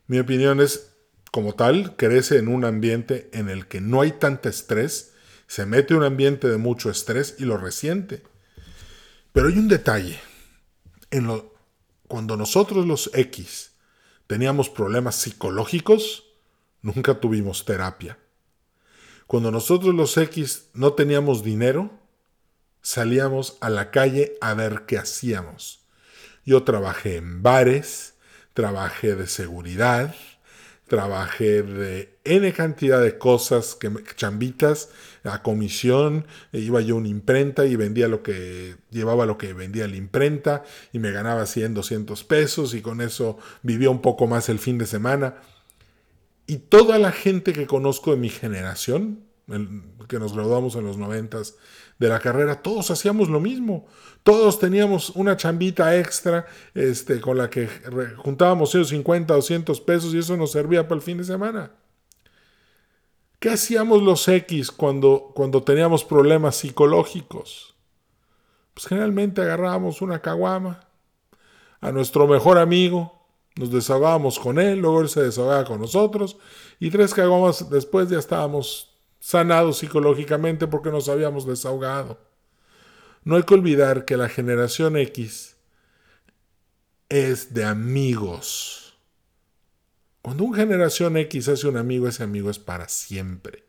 Mi 0.07 0.21
opinión 0.21 0.61
es, 0.61 0.93
como 1.33 1.55
tal, 1.55 1.97
crece 1.97 2.39
en 2.39 2.47
un 2.47 2.65
ambiente 2.65 3.31
en 3.33 3.49
el 3.49 3.67
que 3.67 3.81
no 3.81 4.03
hay 4.03 4.13
tanto 4.13 4.49
estrés, 4.49 5.13
se 5.49 5.67
mete 5.67 5.95
un 5.95 6.05
ambiente 6.05 6.49
de 6.49 6.59
mucho 6.59 6.91
estrés 6.91 7.35
y 7.39 7.45
lo 7.45 7.57
resiente. 7.57 8.23
Pero 9.33 9.49
hay 9.49 9.59
un 9.59 9.67
detalle. 9.67 10.21
Cuando 12.07 12.37
nosotros 12.37 12.87
los 12.87 13.11
X 13.15 13.71
teníamos 14.31 14.71
problemas 14.71 15.17
psicológicos, 15.17 16.23
nunca 16.83 17.19
tuvimos 17.19 17.65
terapia. 17.65 18.17
Cuando 19.27 19.51
nosotros 19.51 19.93
los 19.93 20.17
X 20.17 20.69
no 20.73 20.93
teníamos 20.93 21.43
dinero, 21.43 21.91
salíamos 22.81 23.59
a 23.61 23.71
la 23.71 23.91
calle 23.91 24.35
a 24.41 24.55
ver 24.55 24.85
qué 24.87 24.99
hacíamos. 24.99 25.81
Yo 26.45 26.63
trabajé 26.63 27.17
en 27.17 27.43
bares, 27.43 28.15
trabajé 28.55 29.17
de 29.17 29.27
seguridad, 29.27 30.15
trabajé 30.91 31.63
de 31.63 32.19
N 32.25 32.53
cantidad 32.53 33.01
de 33.01 33.17
cosas, 33.17 33.77
que, 33.77 33.93
chambitas, 34.17 34.91
a 35.23 35.41
comisión, 35.41 36.27
e 36.53 36.59
iba 36.59 36.81
yo 36.81 36.97
a 36.97 36.99
una 36.99 37.07
imprenta 37.07 37.65
y 37.65 37.77
vendía 37.77 38.09
lo 38.09 38.25
que, 38.25 38.75
llevaba 38.91 39.25
lo 39.25 39.39
que 39.39 39.53
vendía 39.53 39.87
la 39.87 39.95
imprenta 39.95 40.65
y 40.93 40.99
me 40.99 41.13
ganaba 41.13 41.47
100, 41.47 41.75
200 41.75 42.25
pesos 42.25 42.75
y 42.75 42.83
con 42.83 43.01
eso 43.01 43.39
vivía 43.63 43.89
un 43.89 44.03
poco 44.03 44.27
más 44.27 44.49
el 44.49 44.59
fin 44.59 44.79
de 44.79 44.87
semana. 44.87 45.37
Y 46.49 46.57
toda 46.57 46.99
la 46.99 47.13
gente 47.13 47.53
que 47.53 47.69
conozco 47.69 48.11
de 48.11 48.17
mi 48.17 48.29
generación, 48.29 49.21
que 50.09 50.19
nos 50.19 50.35
graduamos 50.35 50.75
en 50.75 50.83
los 50.83 50.97
noventas 50.97 51.55
de 52.01 52.09
la 52.09 52.19
carrera, 52.19 52.63
todos 52.63 52.91
hacíamos 52.91 53.29
lo 53.29 53.39
mismo. 53.41 53.87
Todos 54.23 54.59
teníamos 54.59 55.11
una 55.11 55.37
chambita 55.37 55.97
extra 55.99 56.47
este, 56.75 57.21
con 57.21 57.37
la 57.37 57.49
que 57.49 57.69
juntábamos 58.17 58.71
150, 58.71 59.35
200 59.35 59.81
pesos 59.83 60.15
y 60.15 60.19
eso 60.19 60.37
nos 60.37 60.51
servía 60.51 60.89
para 60.89 60.97
el 60.97 61.03
fin 61.03 61.19
de 61.19 61.25
semana. 61.25 61.73
¿Qué 63.39 63.51
hacíamos 63.51 64.03
los 64.03 64.27
X 64.27 64.71
cuando, 64.71 65.33
cuando 65.35 65.63
teníamos 65.63 66.03
problemas 66.03 66.57
psicológicos? 66.57 67.77
Pues 68.73 68.87
generalmente 68.87 69.43
agarrábamos 69.43 70.01
una 70.01 70.21
caguama 70.21 70.89
a 71.83 71.93
nuestro 71.93 72.27
mejor 72.27 72.57
amigo, 72.57 73.27
nos 73.57 73.71
desahogábamos 73.71 74.39
con 74.39 74.59
él, 74.59 74.79
luego 74.79 75.03
él 75.03 75.09
se 75.11 75.23
desahogaba 75.23 75.65
con 75.65 75.81
nosotros 75.81 76.39
y 76.79 76.91
tres 76.91 77.13
caguamas 77.13 77.69
después 77.69 78.09
ya 78.09 78.19
estábamos 78.19 78.90
sanados 79.21 79.79
psicológicamente 79.79 80.67
porque 80.67 80.91
nos 80.91 81.09
habíamos 81.09 81.47
desahogado. 81.47 82.19
No 83.23 83.37
hay 83.37 83.43
que 83.45 83.55
olvidar 83.55 84.07
que 84.07 84.17
la 84.17 84.29
generación 84.29 84.97
X 84.97 85.57
es 87.11 87.53
de 87.53 87.65
amigos. 87.65 88.99
Cuando 90.23 90.45
una 90.45 90.59
generación 90.59 91.17
X 91.17 91.49
hace 91.49 91.69
un 91.69 91.77
amigo, 91.77 92.09
ese 92.09 92.23
amigo 92.23 92.51
es 92.51 92.59
para 92.59 92.89
siempre. 92.89 93.65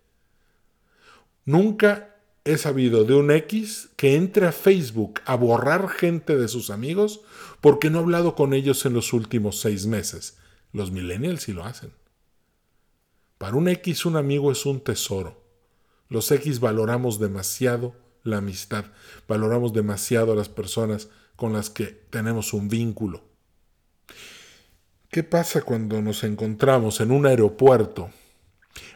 Nunca 1.45 2.15
he 2.43 2.57
sabido 2.57 3.03
de 3.03 3.13
un 3.13 3.31
X 3.31 3.89
que 3.97 4.15
entre 4.15 4.47
a 4.47 4.51
Facebook 4.51 5.21
a 5.25 5.35
borrar 5.35 5.89
gente 5.89 6.37
de 6.37 6.47
sus 6.47 6.69
amigos 6.69 7.21
porque 7.61 7.89
no 7.89 7.99
ha 7.99 8.01
hablado 8.01 8.35
con 8.35 8.53
ellos 8.53 8.85
en 8.85 8.93
los 8.93 9.13
últimos 9.13 9.59
seis 9.59 9.85
meses. 9.85 10.37
Los 10.71 10.91
millennials 10.91 11.43
sí 11.43 11.53
lo 11.53 11.65
hacen. 11.65 11.91
Para 13.37 13.55
un 13.55 13.67
X 13.67 14.05
un 14.05 14.17
amigo 14.17 14.51
es 14.51 14.65
un 14.65 14.81
tesoro. 14.81 15.40
Los 16.11 16.29
X 16.29 16.59
valoramos 16.59 17.19
demasiado 17.19 17.95
la 18.25 18.39
amistad, 18.39 18.83
valoramos 19.29 19.71
demasiado 19.71 20.33
a 20.33 20.35
las 20.35 20.49
personas 20.49 21.07
con 21.37 21.53
las 21.53 21.69
que 21.69 21.85
tenemos 21.85 22.51
un 22.51 22.67
vínculo. 22.67 23.23
¿Qué 25.09 25.23
pasa 25.23 25.61
cuando 25.61 26.01
nos 26.01 26.25
encontramos 26.25 26.99
en 26.99 27.11
un 27.11 27.27
aeropuerto 27.27 28.09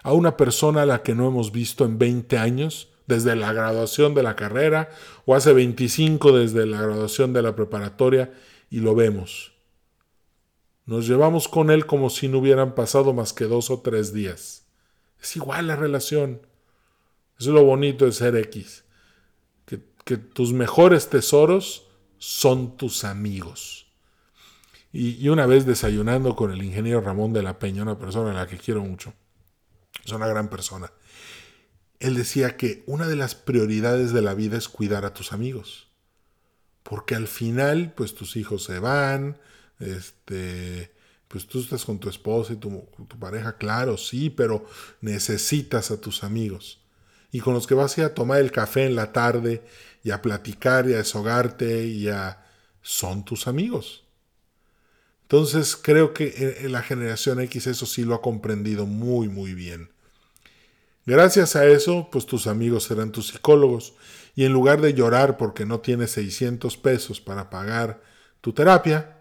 a 0.04 0.12
una 0.12 0.36
persona 0.36 0.82
a 0.82 0.86
la 0.86 1.04
que 1.04 1.16
no 1.16 1.30
hemos 1.30 1.54
visto 1.54 1.86
en 1.86 1.98
20 1.98 2.38
años, 2.38 2.90
desde 3.08 3.38
la 3.38 3.54
graduación 3.54 4.14
de 4.14 4.24
la 4.24 4.36
carrera, 4.36 4.90
o 5.26 5.36
hace 5.36 5.54
25 5.54 6.38
desde 6.38 6.66
la 6.66 6.82
graduación 6.82 7.32
de 7.32 7.44
la 7.44 7.56
preparatoria, 7.56 8.34
y 8.70 8.82
lo 8.82 8.94
vemos? 8.94 9.54
Nos 10.86 11.08
llevamos 11.08 11.48
con 11.48 11.72
él 11.72 11.86
como 11.86 12.10
si 12.10 12.28
no 12.28 12.40
hubieran 12.40 12.76
pasado 12.76 13.14
más 13.14 13.32
que 13.32 13.46
dos 13.46 13.72
o 13.72 13.80
tres 13.80 14.12
días. 14.12 14.66
Es 15.22 15.38
igual 15.38 15.68
la 15.68 15.78
relación. 15.78 16.42
Eso 17.40 17.50
es 17.50 17.56
lo 17.56 17.64
bonito 17.64 18.06
de 18.06 18.12
ser 18.12 18.36
X. 18.36 18.84
Que, 19.66 20.18
tus 20.18 20.54
mejores 20.54 21.10
tesoros 21.10 21.88
son 22.20 22.78
tus 22.78 23.04
amigos. 23.04 23.88
Y, 24.94 25.28
una 25.30 25.48
vez 25.48 25.66
desayunando 25.66 26.36
con 26.36 26.52
el 26.52 26.62
ingeniero 26.62 27.02
Ramón 27.02 27.34
de 27.34 27.42
la 27.42 27.58
Peña, 27.58 27.82
una 27.82 27.98
persona 27.98 28.30
a 28.30 28.34
la 28.36 28.48
que 28.48 28.60
quiero 28.60 28.84
mucho, 28.84 29.14
es 30.06 30.12
una 30.12 30.28
gran 30.28 30.48
persona, 30.48 30.92
él 32.00 32.14
decía 32.14 32.56
que 32.56 32.84
una 32.86 33.08
de 33.08 33.16
las 33.16 33.34
prioridades 33.34 34.14
de 34.14 34.22
la 34.22 34.36
vida 34.36 34.58
es 34.58 34.70
cuidar 34.70 35.06
a 35.06 35.14
tus 35.16 35.34
amigos. 35.34 35.88
Porque 36.84 37.16
al 37.16 37.28
final, 37.28 37.94
pues 37.98 38.14
tus 38.14 38.36
hijos 38.36 38.64
se 38.64 38.78
van, 38.78 39.40
este, 39.80 40.94
pues 41.28 41.48
tú 41.48 41.62
estás 41.62 41.84
con 41.84 42.00
tu 42.00 42.10
esposa 42.10 42.54
y 42.54 42.58
tu 42.58 42.88
pareja, 43.20 43.58
claro, 43.58 43.98
sí, 43.98 44.30
pero 44.30 44.68
necesitas 45.02 45.90
a 45.90 46.00
tus 46.00 46.24
amigos 46.24 46.85
y 47.36 47.42
con 47.42 47.54
los 47.54 47.68
que 47.68 47.74
vas 47.74 47.98
a 48.00 48.14
tomar 48.14 48.40
el 48.40 48.50
café 48.50 48.86
en 48.86 48.96
la 48.96 49.12
tarde 49.12 49.62
y 50.06 50.12
a 50.12 50.22
platicar 50.22 50.88
y 50.88 50.94
a 50.94 51.00
deshogarte 51.00 51.86
y 51.86 52.08
a... 52.08 52.46
son 52.82 53.26
tus 53.26 53.50
amigos. 53.50 54.06
Entonces 55.24 55.76
creo 55.76 56.14
que 56.14 56.62
en 56.62 56.72
la 56.72 56.82
generación 56.82 57.42
X 57.42 57.68
eso 57.68 57.86
sí 57.86 58.06
lo 58.06 58.16
ha 58.16 58.22
comprendido 58.22 58.86
muy 58.86 59.28
muy 59.28 59.54
bien. 59.54 59.90
Gracias 61.06 61.58
a 61.58 61.66
eso, 61.66 62.08
pues 62.10 62.26
tus 62.26 62.48
amigos 62.48 62.86
serán 62.86 63.12
tus 63.12 63.28
psicólogos 63.28 63.96
y 64.34 64.46
en 64.46 64.54
lugar 64.54 64.80
de 64.80 64.94
llorar 64.94 65.36
porque 65.36 65.66
no 65.66 65.82
tienes 65.82 66.12
600 66.12 66.78
pesos 66.78 67.20
para 67.20 67.50
pagar 67.50 68.02
tu 68.40 68.54
terapia, 68.54 69.18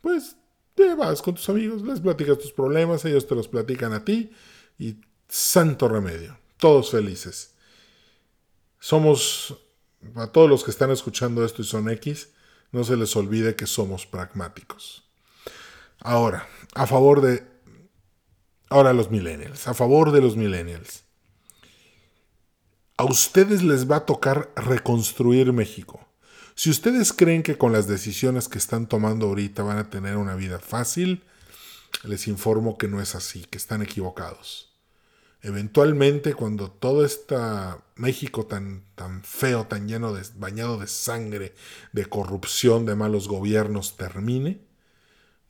pues 0.00 0.36
te 0.74 0.94
vas 0.94 1.20
con 1.20 1.34
tus 1.34 1.50
amigos, 1.50 1.82
les 1.82 2.00
platicas 2.00 2.38
tus 2.38 2.52
problemas, 2.52 3.04
ellos 3.04 3.26
te 3.26 3.34
los 3.34 3.46
platican 3.46 3.92
a 3.92 4.06
ti 4.06 4.32
y 4.78 4.96
santo 5.28 5.86
remedio, 5.86 6.38
todos 6.56 6.92
felices. 6.92 7.57
Somos, 8.80 9.56
a 10.14 10.28
todos 10.28 10.48
los 10.48 10.64
que 10.64 10.70
están 10.70 10.90
escuchando 10.90 11.44
esto 11.44 11.62
y 11.62 11.64
son 11.64 11.88
X, 11.90 12.30
no 12.72 12.84
se 12.84 12.96
les 12.96 13.14
olvide 13.16 13.56
que 13.56 13.66
somos 13.66 14.06
pragmáticos. 14.06 15.04
Ahora, 16.00 16.48
a 16.74 16.86
favor 16.86 17.20
de 17.20 17.58
Ahora 18.70 18.92
los 18.92 19.10
millennials, 19.10 19.66
a 19.66 19.72
favor 19.72 20.12
de 20.12 20.20
los 20.20 20.36
millennials. 20.36 21.04
A 22.98 23.04
ustedes 23.04 23.62
les 23.62 23.90
va 23.90 23.96
a 23.96 24.06
tocar 24.06 24.50
reconstruir 24.56 25.52
México. 25.52 26.06
Si 26.54 26.68
ustedes 26.68 27.12
creen 27.12 27.42
que 27.42 27.56
con 27.56 27.72
las 27.72 27.86
decisiones 27.86 28.48
que 28.48 28.58
están 28.58 28.86
tomando 28.86 29.26
ahorita 29.26 29.62
van 29.62 29.78
a 29.78 29.88
tener 29.88 30.16
una 30.16 30.34
vida 30.34 30.58
fácil, 30.58 31.24
les 32.02 32.28
informo 32.28 32.76
que 32.76 32.88
no 32.88 33.00
es 33.00 33.14
así, 33.14 33.44
que 33.44 33.56
están 33.56 33.80
equivocados. 33.80 34.67
Eventualmente, 35.42 36.34
cuando 36.34 36.70
todo 36.70 37.04
este 37.04 37.36
México 37.94 38.46
tan, 38.46 38.84
tan 38.94 39.22
feo, 39.22 39.66
tan 39.66 39.86
lleno 39.86 40.12
de, 40.12 40.22
bañado 40.36 40.78
de 40.78 40.88
sangre, 40.88 41.54
de 41.92 42.06
corrupción, 42.06 42.86
de 42.86 42.96
malos 42.96 43.28
gobiernos 43.28 43.96
termine, 43.96 44.60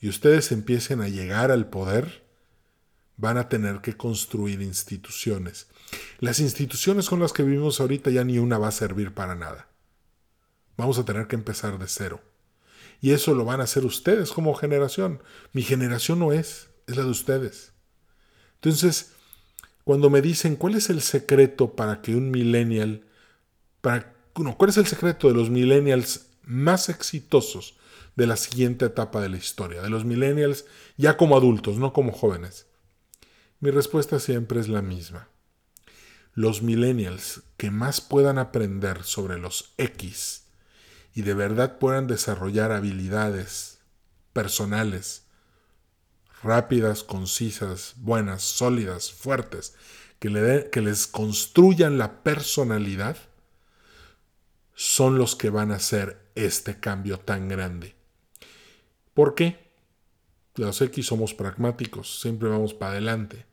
y 0.01 0.09
ustedes 0.09 0.53
empiecen 0.53 1.01
a 1.01 1.09
llegar 1.09 1.51
al 1.51 1.69
poder, 1.69 2.23
van 3.17 3.37
a 3.37 3.49
tener 3.49 3.81
que 3.81 3.97
construir 3.97 4.63
instituciones. 4.63 5.69
Las 6.21 6.39
instituciones 6.39 7.09
con 7.09 7.21
las 7.21 7.33
que 7.33 7.43
vivimos 7.43 7.81
ahorita 7.81 8.11
ya 8.11 8.25
ni 8.25 8.39
una 8.39 8.59
va 8.59 8.69
a 8.69 8.73
servir 8.73 9.13
para 9.13 9.35
nada. 9.35 9.69
Vamos 10.77 10.99
a 10.99 11.05
tener 11.05 11.27
que 11.27 11.37
empezar 11.37 11.79
de 11.79 11.89
cero. 11.89 12.21
Y 13.01 13.13
eso 13.13 13.35
lo 13.35 13.45
van 13.45 13.61
a 13.61 13.65
hacer 13.65 13.85
ustedes 13.85 14.31
como 14.31 14.55
generación. 14.55 15.23
Mi 15.53 15.63
generación 15.63 16.21
no 16.21 16.33
es, 16.33 16.69
es 16.87 16.97
la 16.97 17.03
de 17.03 17.11
ustedes. 17.11 17.73
Entonces, 18.55 19.13
cuando 19.89 20.11
me 20.11 20.21
dicen 20.21 20.57
cuál 20.57 20.75
es 20.75 20.91
el 20.91 21.01
secreto 21.01 21.75
para 21.75 22.03
que 22.03 22.15
un 22.15 22.31
millennial, 22.31 23.07
para, 23.81 24.13
cuál 24.35 24.69
es 24.69 24.77
el 24.77 24.87
secreto 24.87 25.29
de 25.29 25.35
los 25.35 25.49
millennials 25.49 26.27
más 26.43 26.91
exitosos 26.91 27.79
de 28.15 28.27
la 28.27 28.37
siguiente 28.37 28.85
etapa 28.85 29.23
de 29.23 29.31
la 29.31 29.39
historia, 29.39 29.81
de 29.81 29.89
los 29.89 30.05
millennials 30.05 30.67
ya 30.99 31.17
como 31.17 31.39
adultos, 31.39 31.79
no 31.79 31.95
como 31.95 32.13
jóvenes. 32.13 32.67
Mi 33.61 33.71
respuesta 33.71 34.19
siempre 34.19 34.61
es 34.61 34.69
la 34.69 34.83
misma. 34.83 35.31
Los 36.35 36.61
millennials 36.61 37.45
que 37.57 37.71
más 37.71 38.03
puedan 38.03 38.37
aprender 38.37 39.05
sobre 39.05 39.39
los 39.39 39.73
X 39.79 40.49
y 41.15 41.23
de 41.23 41.33
verdad 41.33 41.79
puedan 41.79 42.07
desarrollar 42.09 42.73
habilidades 42.73 43.79
personales 44.35 45.28
rápidas, 46.43 47.03
concisas, 47.03 47.95
buenas, 47.97 48.43
sólidas, 48.43 49.13
fuertes, 49.13 49.75
que, 50.19 50.31
le 50.31 50.71
que 50.71 50.81
les 50.81 51.07
construyan 51.07 51.99
la 51.99 52.23
personalidad, 52.23 53.17
son 54.75 55.19
los 55.19 55.35
que 55.35 55.51
van 55.51 55.73
a 55.73 55.77
hacer 55.77 56.21
este 56.35 56.79
cambio 56.79 57.19
tan 57.19 57.49
grande. 57.49 57.97
¿Por 59.15 59.35
qué? 59.35 59.69
Los 60.55 60.81
X 60.81 61.07
somos 61.07 61.35
pragmáticos, 61.35 62.21
siempre 62.21 62.49
vamos 62.49 62.75
para 62.75 62.93
adelante. 62.93 63.47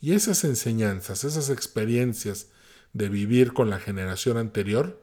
Y 0.00 0.12
esas 0.12 0.44
enseñanzas, 0.44 1.24
esas 1.24 1.50
experiencias 1.50 2.48
de 2.92 3.08
vivir 3.08 3.52
con 3.52 3.70
la 3.70 3.80
generación 3.80 4.36
anterior, 4.36 5.02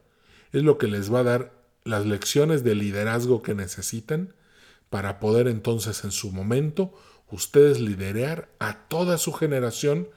es 0.53 0.63
lo 0.63 0.77
que 0.77 0.87
les 0.87 1.13
va 1.13 1.19
a 1.19 1.23
dar 1.23 1.63
las 1.83 2.05
lecciones 2.05 2.63
de 2.63 2.75
liderazgo 2.75 3.41
que 3.41 3.55
necesitan 3.55 4.33
para 4.93 5.19
poder 5.19 5.47
entonces 5.47 6.03
en 6.03 6.11
su 6.11 6.31
momento 6.31 6.93
ustedes 7.31 7.79
liderar 7.79 8.53
a 8.59 8.87
toda 8.89 9.17
su 9.17 9.33
generación 9.33 10.07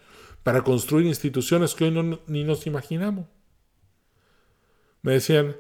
para 0.42 0.64
construir 0.64 1.06
instituciones 1.06 1.74
que 1.74 1.84
hoy 1.84 2.20
ni 2.26 2.44
nos 2.44 2.66
imaginamos. 2.66 3.24
Me 5.00 5.12
decían, 5.12 5.56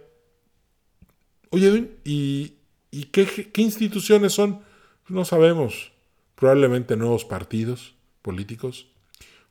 oye, 1.48 1.96
¿y, 2.04 2.58
y 2.90 3.04
qué, 3.04 3.24
qué 3.50 3.62
instituciones 3.62 4.34
son? 4.34 4.60
No 5.08 5.24
sabemos. 5.24 5.92
Probablemente 6.34 6.94
nuevos 6.94 7.24
partidos 7.24 7.94
políticos, 8.20 8.88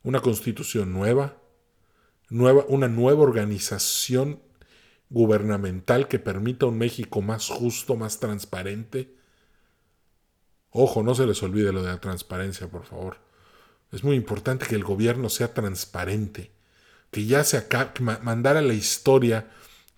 una 0.04 0.20
constitución 0.20 0.92
nueva, 0.92 1.38
nueva, 2.28 2.64
una 2.68 2.86
nueva 2.86 3.22
organización 3.22 4.38
gubernamental 5.10 6.06
que 6.06 6.20
permita 6.20 6.66
un 6.66 6.78
México 6.78 7.20
más 7.20 7.48
justo, 7.48 7.96
más 7.96 8.20
transparente. 8.20 9.15
Ojo, 10.70 11.02
no 11.02 11.14
se 11.14 11.26
les 11.26 11.42
olvide 11.42 11.72
lo 11.72 11.82
de 11.82 11.90
la 11.90 12.00
transparencia, 12.00 12.68
por 12.68 12.84
favor. 12.84 13.18
Es 13.92 14.04
muy 14.04 14.16
importante 14.16 14.66
que 14.66 14.74
el 14.74 14.84
gobierno 14.84 15.28
sea 15.28 15.54
transparente, 15.54 16.50
que 17.10 17.24
ya 17.24 17.44
se 17.44 17.56
acabe, 17.56 17.92
mandar 18.22 18.56
a 18.56 18.62
la 18.62 18.74
historia 18.74 19.50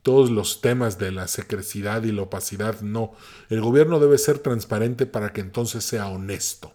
todos 0.02 0.31
los 0.31 0.61
temas 0.61 0.98
de 0.98 1.11
la 1.11 1.26
secrecidad 1.26 2.04
y 2.04 2.12
la 2.12 2.22
opacidad. 2.22 2.81
No, 2.81 3.12
el 3.50 3.61
gobierno 3.61 3.98
debe 3.98 4.18
ser 4.18 4.38
transparente 4.38 5.07
para 5.07 5.33
que 5.33 5.40
entonces 5.40 5.85
sea 5.85 6.09
honesto. 6.09 6.74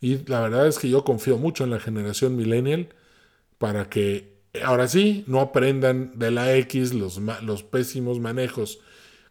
Y 0.00 0.24
la 0.26 0.40
verdad 0.40 0.66
es 0.66 0.78
que 0.78 0.88
yo 0.88 1.04
confío 1.04 1.38
mucho 1.38 1.64
en 1.64 1.70
la 1.70 1.80
generación 1.80 2.36
millennial 2.36 2.94
para 3.58 3.88
que 3.88 4.38
ahora 4.64 4.88
sí, 4.88 5.24
no 5.26 5.40
aprendan 5.40 6.18
de 6.18 6.30
la 6.30 6.54
X 6.56 6.94
los, 6.94 7.20
los 7.42 7.62
pésimos 7.62 8.20
manejos 8.20 8.80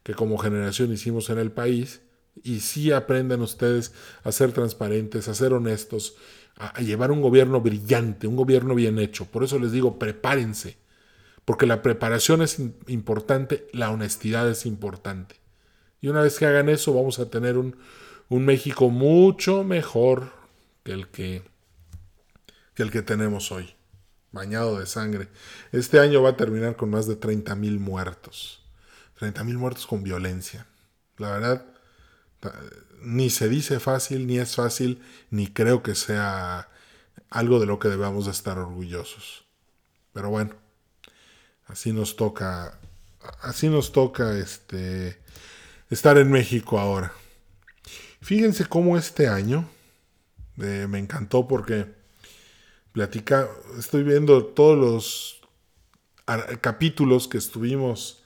que 0.04 0.14
como 0.14 0.38
generación 0.38 0.92
hicimos 0.94 1.30
en 1.30 1.40
el 1.40 1.52
país 1.52 2.02
y 2.44 2.60
sí 2.60 2.92
aprendan 2.92 3.42
ustedes 3.42 3.94
a 4.24 4.32
ser 4.32 4.52
transparentes, 4.52 5.28
a 5.28 5.34
ser 5.34 5.54
honestos, 5.54 6.16
a, 6.58 6.80
llevar 6.82 7.12
un 7.12 7.22
gobierno 7.22 7.62
brillante, 7.62 8.28
un 8.28 8.36
gobierno 8.36 8.76
bien 8.76 9.00
hecho. 9.00 9.26
Por 9.26 9.44
eso 9.44 9.60
les 9.60 9.72
digo, 9.72 10.00
prepárense, 10.00 10.78
porque 11.46 11.66
la 11.66 11.82
preparación 11.82 12.42
es 12.42 12.60
importante, 12.88 13.68
la 13.74 13.92
honestidad 13.92 14.50
es 14.50 14.66
importante. 14.66 15.36
Y 16.02 16.10
una 16.10 16.22
vez 16.22 16.38
que 16.38 16.46
hagan 16.46 16.70
eso, 16.70 16.94
vamos 16.94 17.20
a 17.20 17.30
tener 17.30 17.58
un, 17.58 17.76
un 18.30 18.46
México 18.46 18.90
mucho 18.90 19.64
mejor 19.64 20.32
que 20.84 20.92
el 20.92 21.08
que, 21.08 21.44
que 22.74 22.84
el 22.84 22.92
que 22.92 23.02
tenemos 23.02 23.52
hoy 23.52 23.78
bañado 24.32 24.80
de 24.80 24.86
sangre. 24.86 25.30
Este 25.72 26.00
año 26.00 26.22
va 26.22 26.32
a 26.32 26.38
terminar 26.38 26.76
con 26.76 26.90
más 26.90 27.08
de 27.08 27.16
30 27.16 27.56
mil 27.56 27.80
muertos. 27.80 28.64
30 29.20 29.44
mil 29.44 29.58
muertos 29.58 29.88
con 29.88 30.04
violencia. 30.04 30.68
La 31.18 31.32
verdad, 31.32 31.66
ni 33.02 33.30
se 33.30 33.50
dice 33.50 33.80
fácil, 33.80 34.28
ni 34.28 34.40
es 34.40 34.56
fácil, 34.56 35.02
ni 35.30 35.48
creo 35.48 35.84
que 35.84 35.96
sea 35.96 36.70
algo 37.30 37.60
de 37.60 37.66
lo 37.66 37.80
que 37.80 37.90
debamos 37.90 38.28
estar 38.28 38.58
orgullosos. 38.58 39.46
Pero 40.14 40.30
bueno, 40.30 40.56
así 41.68 41.94
nos 41.94 42.16
toca, 42.16 42.80
así 43.42 43.70
nos 43.70 43.92
toca 43.92 44.38
este, 44.38 45.20
estar 45.90 46.18
en 46.18 46.32
México 46.32 46.80
ahora. 46.80 47.14
Fíjense 48.22 48.66
cómo 48.66 48.98
este 48.98 49.28
año 49.28 49.70
eh, 50.58 50.88
me 50.90 51.00
encantó 51.00 51.48
porque 51.48 51.86
platica, 52.92 53.48
estoy 53.78 54.04
viendo 54.04 54.44
todos 54.44 54.78
los 54.78 55.42
capítulos 56.62 57.28
que 57.28 57.38
estuvimos 57.38 58.24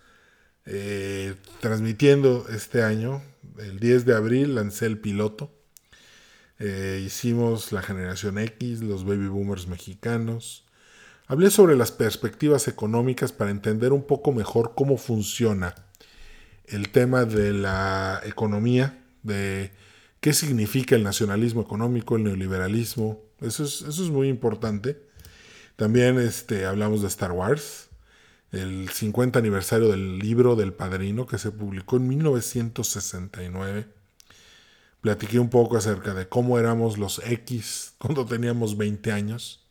eh, 0.65 1.35
transmitiendo 1.59 2.45
este 2.49 2.83
año. 2.83 3.21
El 3.57 3.79
10 3.79 4.05
de 4.05 4.15
abril 4.15 4.55
lancé 4.55 4.85
el 4.85 4.99
piloto. 4.99 5.51
Eh, 6.59 7.01
hicimos 7.05 7.71
la 7.71 7.81
generación 7.81 8.37
X, 8.37 8.81
los 8.81 9.05
baby 9.05 9.27
boomers 9.27 9.67
mexicanos. 9.67 10.65
Hablé 11.27 11.49
sobre 11.49 11.75
las 11.75 11.91
perspectivas 11.91 12.67
económicas 12.67 13.31
para 13.31 13.51
entender 13.51 13.93
un 13.93 14.05
poco 14.05 14.31
mejor 14.31 14.73
cómo 14.75 14.97
funciona 14.97 15.73
el 16.65 16.89
tema 16.89 17.25
de 17.25 17.53
la 17.53 18.21
economía, 18.25 19.03
de 19.23 19.71
qué 20.19 20.33
significa 20.33 20.95
el 20.95 21.03
nacionalismo 21.03 21.61
económico, 21.61 22.15
el 22.15 22.23
neoliberalismo, 22.23 23.21
eso 23.41 23.63
es, 23.63 23.81
eso 23.81 24.03
es 24.03 24.09
muy 24.09 24.29
importante. 24.29 25.01
También 25.75 26.19
este, 26.19 26.65
hablamos 26.65 27.01
de 27.01 27.07
Star 27.07 27.31
Wars, 27.31 27.89
el 28.51 28.89
50 28.89 29.39
aniversario 29.39 29.89
del 29.89 30.19
libro 30.19 30.55
del 30.55 30.73
Padrino 30.73 31.25
que 31.25 31.37
se 31.37 31.51
publicó 31.51 31.97
en 31.97 32.07
1969. 32.07 33.87
Platiqué 35.01 35.39
un 35.39 35.49
poco 35.49 35.77
acerca 35.77 36.13
de 36.13 36.27
cómo 36.27 36.59
éramos 36.59 36.97
los 36.97 37.21
X 37.25 37.93
cuando 37.97 38.25
teníamos 38.25 38.77
20 38.77 39.11
años. 39.11 39.65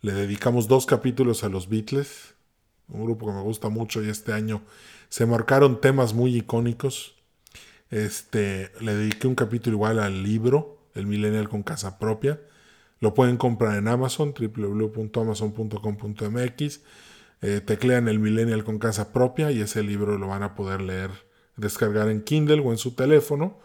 Le 0.00 0.12
dedicamos 0.12 0.68
dos 0.68 0.86
capítulos 0.86 1.42
a 1.42 1.48
los 1.48 1.68
Beatles, 1.68 2.34
un 2.88 3.04
grupo 3.04 3.26
que 3.26 3.32
me 3.32 3.42
gusta 3.42 3.68
mucho 3.68 4.02
y 4.02 4.08
este 4.08 4.32
año 4.32 4.62
se 5.08 5.26
marcaron 5.26 5.80
temas 5.80 6.14
muy 6.14 6.36
icónicos. 6.36 7.16
Este, 7.90 8.70
le 8.80 8.94
dediqué 8.94 9.26
un 9.26 9.34
capítulo 9.34 9.76
igual 9.76 9.98
al 9.98 10.22
libro, 10.22 10.78
El 10.94 11.06
Millennial 11.06 11.48
con 11.48 11.62
Casa 11.62 11.98
Propia 11.98 12.38
lo 13.00 13.14
pueden 13.14 13.36
comprar 13.36 13.76
en 13.76 13.88
Amazon, 13.88 14.32
www.amazon.com.mx. 14.38 16.80
Eh, 17.40 17.60
teclean 17.60 18.08
el 18.08 18.18
Millennial 18.18 18.64
con 18.64 18.78
casa 18.78 19.12
propia 19.12 19.50
y 19.50 19.60
ese 19.60 19.82
libro 19.82 20.18
lo 20.18 20.28
van 20.28 20.42
a 20.42 20.54
poder 20.54 20.80
leer, 20.80 21.10
descargar 21.56 22.08
en 22.08 22.22
Kindle 22.22 22.60
o 22.60 22.72
en 22.72 22.78
su 22.78 22.94
teléfono. 22.94 23.58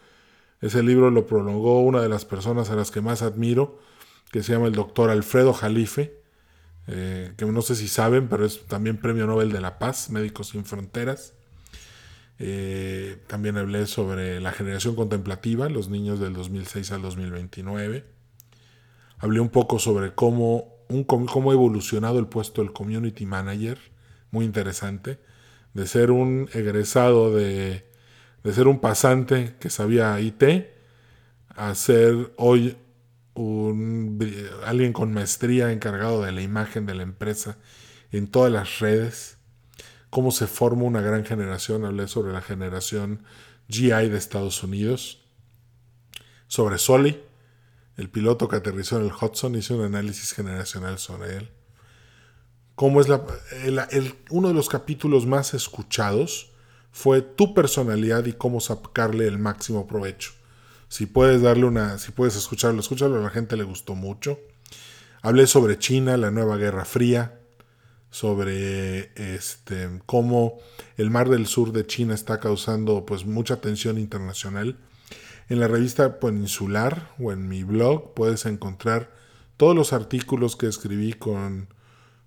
Ese 0.62 0.84
libro 0.84 1.10
lo 1.12 1.26
prolongó 1.26 1.82
una 1.82 2.02
de 2.02 2.10
las 2.10 2.26
personas 2.26 2.70
a 2.70 2.76
las 2.76 2.92
que 2.92 3.02
más 3.02 3.22
admiro, 3.22 3.80
que 4.32 4.44
se 4.44 4.54
llama 4.54 4.68
el 4.68 4.74
doctor 4.74 5.10
Alfredo 5.10 5.54
Jalife, 5.54 6.22
eh, 6.88 7.34
que 7.38 7.46
no 7.46 7.62
sé 7.62 7.76
si 7.76 7.88
saben, 7.88 8.28
pero 8.28 8.46
es 8.46 8.66
también 8.66 8.98
Premio 8.98 9.26
Nobel 9.26 9.52
de 9.52 9.62
la 9.62 9.80
Paz, 9.80 10.10
Médicos 10.10 10.50
Sin 10.50 10.66
Fronteras. 10.66 11.34
Eh, 12.40 13.22
también 13.28 13.58
hablé 13.58 13.86
sobre 13.86 14.42
la 14.42 14.52
generación 14.52 14.96
contemplativa, 14.96 15.70
los 15.70 15.90
niños 15.90 16.20
del 16.20 16.34
2006 16.34 16.92
al 16.92 17.02
2029. 17.02 18.06
Hablé 19.20 19.40
un 19.40 19.50
poco 19.50 19.80
sobre 19.80 20.14
cómo, 20.14 20.73
un, 20.90 21.04
cómo 21.04 21.52
ha 21.52 21.54
evolucionado 21.54 22.20
el 22.20 22.28
puesto 22.28 22.62
del 22.62 22.74
community 22.74 23.26
manager, 23.26 23.78
muy 24.32 24.46
interesante, 24.46 25.20
de 25.74 25.88
ser 25.88 26.12
un 26.12 26.50
egresado 26.54 27.34
de, 27.36 27.86
de 28.44 28.54
ser 28.54 28.68
un 28.68 28.80
pasante 28.80 29.56
que 29.60 29.70
sabía 29.70 30.20
IT, 30.20 30.44
a 31.50 31.74
ser 31.76 32.34
hoy 32.38 32.78
un, 33.36 34.20
alguien 34.66 34.94
con 34.94 35.14
maestría 35.14 35.72
encargado 35.72 36.24
de 36.24 36.32
la 36.32 36.42
imagen 36.42 36.86
de 36.86 36.96
la 36.96 37.04
empresa 37.04 37.58
en 38.12 38.28
todas 38.28 38.52
las 38.52 38.80
redes 38.80 39.38
cómo 40.14 40.30
se 40.30 40.46
forma 40.46 40.84
una 40.84 41.02
gran 41.02 41.26
generación. 41.26 41.86
Hablé 41.86 42.08
sobre 42.08 42.34
la 42.34 42.42
generación 42.42 43.24
GI 43.68 44.10
de 44.10 44.18
Estados 44.18 44.62
Unidos, 44.62 45.26
sobre 46.48 46.78
Soli, 46.78 47.20
el 47.98 48.10
piloto 48.10 48.48
que 48.48 48.56
aterrizó 48.56 48.98
en 48.98 49.06
el 49.06 49.12
Hudson, 49.12 49.56
hice 49.56 49.74
un 49.74 49.86
análisis 49.86 50.34
generacional 50.34 50.98
sobre 50.98 51.38
él. 51.38 51.52
Cómo 52.76 53.02
es 53.02 53.08
uno 54.30 54.48
de 54.48 54.54
los 54.54 54.68
capítulos 54.68 55.28
más 55.28 55.54
escuchados 55.54 56.52
fue 56.92 57.22
tu 57.22 57.54
personalidad 57.54 58.26
y 58.26 58.34
cómo 58.34 58.60
sacarle 58.60 59.28
el 59.28 59.38
máximo 59.38 59.88
provecho. 59.88 60.32
Si 60.90 61.08
puedes 61.08 61.42
darle 61.42 61.66
una, 61.66 61.98
si 61.98 62.12
puedes 62.12 62.36
escucharlo, 62.36 62.80
escúchalo, 62.80 63.18
a 63.18 63.22
la 63.22 63.30
gente 63.30 63.58
le 63.58 63.64
gustó 63.64 63.96
mucho. 63.96 64.40
Hablé 65.22 65.48
sobre 65.48 65.80
China, 65.80 66.18
la 66.18 66.30
nueva 66.30 66.58
Guerra 66.58 66.86
Fría, 66.86 67.40
sobre 68.12 69.12
este, 69.16 69.90
cómo 70.06 70.60
el 70.98 71.10
mar 71.10 71.30
del 71.30 71.48
sur 71.48 71.72
de 71.72 71.88
China 71.88 72.14
está 72.14 72.40
causando 72.40 73.08
pues 73.08 73.26
mucha 73.26 73.60
tensión 73.60 73.98
internacional. 73.98 74.78
En 75.50 75.60
la 75.60 75.68
revista 75.68 76.20
Peninsular 76.20 77.12
o 77.20 77.32
en 77.32 77.48
mi 77.50 77.64
blog 77.64 78.14
puedes 78.14 78.46
encontrar 78.46 79.12
todos 79.58 79.76
los 79.76 79.92
artículos 79.92 80.56
que 80.56 80.68
escribí 80.68 81.14
con 81.14 81.68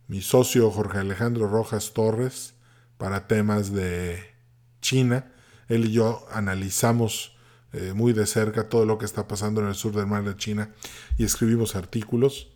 mi 0.06 0.20
socio 0.20 0.70
Jorge 0.70 0.98
Alejandro 0.98 1.48
Rojas 1.48 1.92
Torres 1.94 2.54
para 2.98 3.26
temas 3.26 3.72
de 3.72 4.22
China. 4.80 5.32
Él 5.68 5.86
y 5.86 5.92
yo 5.92 6.26
analizamos 6.30 7.36
eh, 7.72 7.92
muy 7.94 8.12
de 8.12 8.26
cerca 8.26 8.68
todo 8.68 8.84
lo 8.84 8.98
que 8.98 9.06
está 9.06 9.26
pasando 9.26 9.60
en 9.60 9.68
el 9.68 9.74
sur 9.74 9.94
del 9.94 10.06
mar 10.06 10.22
de 10.24 10.36
China 10.36 10.70
y 11.16 11.24
escribimos 11.24 11.74
artículos. 11.74 12.48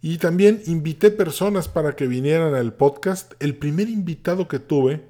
Y 0.00 0.18
también 0.18 0.62
invité 0.66 1.10
personas 1.10 1.68
para 1.68 1.94
que 1.94 2.06
vinieran 2.06 2.54
al 2.54 2.72
podcast. 2.72 3.34
El 3.40 3.56
primer 3.56 3.88
invitado 3.88 4.48
que 4.48 4.58
tuve 4.58 5.08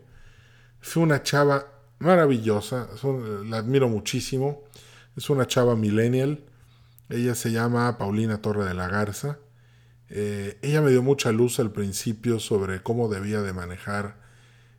fue 0.80 1.02
una 1.02 1.22
chava 1.22 1.77
maravillosa, 1.98 2.88
la 3.44 3.58
admiro 3.58 3.88
muchísimo. 3.88 4.64
Es 5.16 5.30
una 5.30 5.46
chava 5.46 5.76
millennial. 5.76 6.44
Ella 7.08 7.34
se 7.34 7.50
llama 7.50 7.98
Paulina 7.98 8.40
Torre 8.40 8.64
de 8.64 8.74
la 8.74 8.88
Garza. 8.88 9.38
Eh, 10.10 10.58
ella 10.62 10.80
me 10.80 10.90
dio 10.90 11.02
mucha 11.02 11.32
luz 11.32 11.58
al 11.60 11.72
principio 11.72 12.40
sobre 12.40 12.82
cómo 12.82 13.08
debía 13.08 13.42
de 13.42 13.52
manejar 13.52 14.20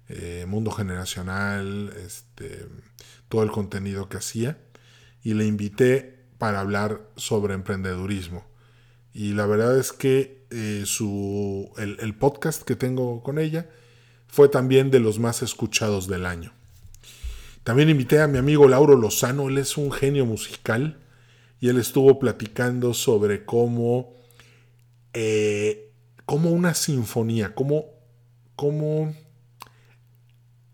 eh, 0.07 0.45
mundo 0.47 0.71
generacional, 0.71 1.93
este, 2.03 2.67
todo 3.27 3.43
el 3.43 3.51
contenido 3.51 4.09
que 4.09 4.17
hacía. 4.17 4.57
Y 5.23 5.33
le 5.33 5.45
invité 5.45 6.19
para 6.37 6.61
hablar 6.61 7.01
sobre 7.15 7.53
emprendedurismo. 7.53 8.45
Y 9.13 9.33
la 9.33 9.45
verdad 9.45 9.77
es 9.77 9.91
que 9.91 10.45
eh, 10.49 10.83
su, 10.85 11.71
el, 11.77 12.15
podcast 12.15 12.63
que 12.63 12.75
tengo 12.75 13.21
con 13.21 13.37
ella 13.37 13.69
fue 14.27 14.49
también 14.49 14.89
de 14.89 14.99
los 14.99 15.19
más 15.19 15.43
escuchados 15.43 16.07
del 16.07 16.25
año. 16.25 16.53
También 17.69 17.89
invité 17.89 18.19
a 18.19 18.27
mi 18.27 18.39
amigo 18.39 18.67
Lauro 18.67 18.95
Lozano, 18.95 19.47
él 19.47 19.59
es 19.59 19.77
un 19.77 19.91
genio 19.91 20.25
musical 20.25 20.97
y 21.59 21.69
él 21.69 21.77
estuvo 21.77 22.17
platicando 22.17 22.95
sobre 22.95 23.45
cómo, 23.45 24.15
eh, 25.13 25.91
cómo 26.25 26.49
una 26.49 26.73
sinfonía, 26.73 27.53
cómo, 27.53 27.85
cómo 28.55 29.13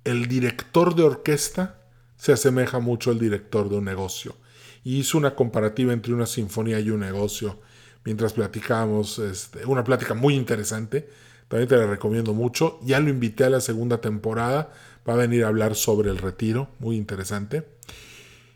el 0.05 0.29
director 0.29 0.95
de 0.95 1.03
orquesta 1.03 1.81
se 2.15 2.31
asemeja 2.31 2.79
mucho 2.79 3.12
al 3.12 3.19
director 3.19 3.67
de 3.67 3.75
un 3.75 3.84
negocio. 3.84 4.38
Y 4.86 4.99
hizo 4.99 5.17
una 5.17 5.36
comparativa 5.36 5.91
entre 5.91 6.13
una 6.13 6.25
sinfonía 6.25 6.79
y 6.79 6.91
un 6.91 7.01
negocio 7.01 7.60
mientras 8.05 8.31
platicábamos, 8.31 9.19
este, 9.19 9.65
una 9.65 9.84
plática 9.84 10.13
muy 10.13 10.36
interesante, 10.36 11.10
también 11.49 11.67
te 11.67 11.75
la 11.75 11.88
recomiendo 11.88 12.34
mucho, 12.34 12.79
ya 12.84 13.01
lo 13.01 13.10
invité 13.10 13.43
a 13.43 13.49
la 13.49 13.60
segunda 13.60 13.99
temporada, 13.99 14.71
va 15.07 15.13
a 15.13 15.17
venir 15.17 15.43
a 15.43 15.47
hablar 15.47 15.75
sobre 15.75 16.09
el 16.09 16.17
retiro, 16.17 16.69
muy 16.79 16.95
interesante. 16.95 17.67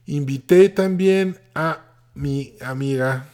Invité 0.05 0.69
también 0.69 1.39
a 1.53 1.93
mi 2.15 2.55
amiga 2.61 3.29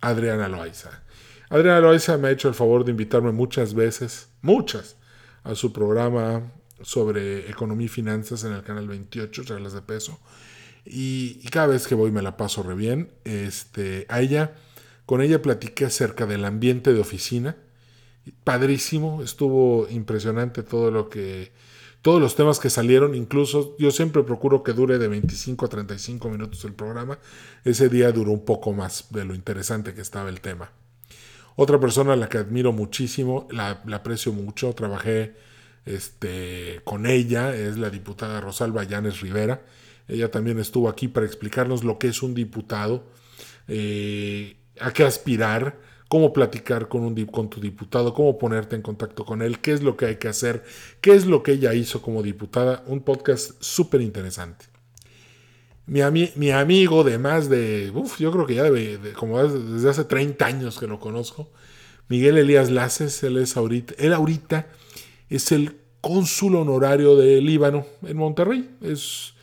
Adriana 0.00 0.48
Loaiza. 0.48 1.02
Adriana 1.50 1.80
Loaiza 1.80 2.16
me 2.16 2.28
ha 2.28 2.30
hecho 2.30 2.48
el 2.48 2.54
favor 2.54 2.84
de 2.84 2.92
invitarme 2.92 3.32
muchas 3.32 3.74
veces, 3.74 4.28
muchas, 4.40 4.96
a 5.42 5.54
su 5.54 5.72
programa 5.72 6.52
sobre 6.80 7.50
economía 7.50 7.86
y 7.86 7.88
finanzas 7.88 8.44
en 8.44 8.52
el 8.52 8.62
canal 8.62 8.88
28, 8.88 9.42
reglas 9.42 9.74
de 9.74 9.82
peso. 9.82 10.18
Y, 10.86 11.40
y, 11.42 11.48
cada 11.48 11.68
vez 11.68 11.86
que 11.86 11.94
voy 11.94 12.10
me 12.10 12.22
la 12.22 12.36
paso 12.36 12.62
re 12.62 12.74
bien. 12.74 13.10
Este, 13.24 14.06
a 14.08 14.20
ella 14.20 14.54
con 15.06 15.20
ella 15.20 15.42
platiqué 15.42 15.84
acerca 15.84 16.26
del 16.26 16.44
ambiente 16.44 16.92
de 16.92 17.00
oficina. 17.00 17.56
Padrísimo, 18.42 19.22
estuvo 19.22 19.86
impresionante 19.90 20.62
todo 20.62 20.90
lo 20.90 21.10
que 21.10 21.52
todos 22.04 22.20
los 22.20 22.36
temas 22.36 22.60
que 22.60 22.68
salieron, 22.68 23.14
incluso 23.14 23.74
yo 23.78 23.90
siempre 23.90 24.22
procuro 24.24 24.62
que 24.62 24.74
dure 24.74 24.98
de 24.98 25.08
25 25.08 25.64
a 25.64 25.68
35 25.70 26.28
minutos 26.28 26.62
el 26.66 26.74
programa. 26.74 27.18
Ese 27.64 27.88
día 27.88 28.12
duró 28.12 28.30
un 28.30 28.44
poco 28.44 28.74
más 28.74 29.06
de 29.08 29.24
lo 29.24 29.34
interesante 29.34 29.94
que 29.94 30.02
estaba 30.02 30.28
el 30.28 30.42
tema. 30.42 30.70
Otra 31.56 31.80
persona 31.80 32.12
a 32.12 32.16
la 32.16 32.28
que 32.28 32.36
admiro 32.36 32.72
muchísimo, 32.72 33.48
la, 33.50 33.82
aprecio 33.94 34.34
mucho, 34.34 34.74
trabajé 34.74 35.34
este, 35.86 36.82
con 36.84 37.06
ella, 37.06 37.56
es 37.56 37.78
la 37.78 37.88
diputada 37.88 38.38
Rosalba 38.38 38.84
Llanes 38.84 39.22
Rivera. 39.22 39.64
Ella 40.06 40.30
también 40.30 40.58
estuvo 40.58 40.90
aquí 40.90 41.08
para 41.08 41.24
explicarnos 41.24 41.84
lo 41.84 41.98
que 41.98 42.08
es 42.08 42.22
un 42.22 42.34
diputado. 42.34 43.06
Eh, 43.66 44.58
a 44.78 44.92
qué 44.92 45.04
aspirar, 45.04 45.80
cómo 46.08 46.32
platicar 46.32 46.88
con, 46.88 47.02
un, 47.02 47.26
con 47.26 47.50
tu 47.50 47.60
diputado, 47.60 48.14
cómo 48.14 48.38
ponerte 48.38 48.76
en 48.76 48.82
contacto 48.82 49.24
con 49.24 49.42
él, 49.42 49.58
qué 49.58 49.72
es 49.72 49.82
lo 49.82 49.96
que 49.96 50.06
hay 50.06 50.16
que 50.16 50.28
hacer, 50.28 50.64
qué 51.00 51.14
es 51.14 51.26
lo 51.26 51.42
que 51.42 51.52
ella 51.52 51.74
hizo 51.74 52.02
como 52.02 52.22
diputada. 52.22 52.82
Un 52.86 53.00
podcast 53.00 53.52
súper 53.60 54.00
interesante. 54.00 54.66
Mi, 55.86 56.00
mi, 56.36 56.50
amigo 56.50 57.04
de 57.04 57.18
más 57.18 57.48
de, 57.48 57.92
uff, 57.94 58.18
yo 58.18 58.32
creo 58.32 58.46
que 58.46 58.54
ya 58.54 58.62
debe, 58.62 59.12
como 59.12 59.42
desde 59.42 59.90
hace 59.90 60.04
30 60.04 60.46
años 60.46 60.78
que 60.78 60.86
lo 60.86 60.98
conozco, 60.98 61.50
Miguel 62.08 62.38
Elías 62.38 62.70
Laces, 62.70 63.22
él 63.22 63.36
es 63.36 63.56
ahorita, 63.56 63.94
él 63.98 64.12
ahorita 64.12 64.66
es 65.28 65.52
el 65.52 65.76
cónsul 66.00 66.56
honorario 66.56 67.16
de 67.16 67.40
Líbano 67.40 67.86
en 68.02 68.16
Monterrey. 68.16 68.70
Es, 68.82 69.34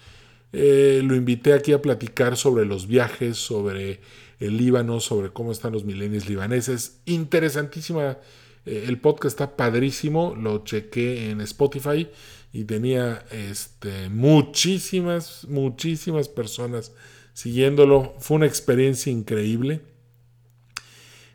eh, 0.54 1.02
lo 1.04 1.16
invité 1.16 1.54
aquí 1.54 1.74
a 1.74 1.82
platicar 1.82 2.38
sobre 2.38 2.66
los 2.66 2.88
viajes, 2.88 3.38
sobre 3.38 4.00
el 4.42 4.58
Líbano, 4.58 5.00
sobre 5.00 5.32
cómo 5.32 5.52
están 5.52 5.72
los 5.72 5.86
milenios 5.86 6.28
libaneses. 6.28 7.00
Interesantísima. 7.06 8.18
Eh, 8.66 8.86
el 8.88 9.00
podcast 9.00 9.40
está 9.40 9.56
padrísimo. 9.56 10.36
Lo 10.36 10.64
chequé 10.64 11.30
en 11.30 11.42
Spotify 11.42 12.10
y 12.52 12.64
tenía 12.66 13.24
este, 13.32 14.10
muchísimas, 14.10 15.46
muchísimas 15.48 16.28
personas 16.28 16.92
siguiéndolo. 17.34 18.16
Fue 18.20 18.38
una 18.38 18.48
experiencia 18.48 19.12
increíble. 19.12 19.82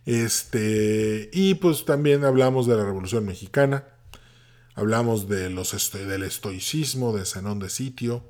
Este, 0.04 1.30
y 1.32 1.54
pues 1.54 1.84
también 1.84 2.24
hablamos 2.24 2.66
de 2.66 2.74
la 2.74 2.84
Revolución 2.84 3.24
Mexicana. 3.24 3.84
Hablamos 4.74 5.28
de 5.28 5.48
los 5.48 5.92
del 5.92 6.24
estoicismo 6.24 7.16
de 7.16 7.24
Zenón 7.24 7.60
de 7.60 7.70
Sitio. 7.70 8.24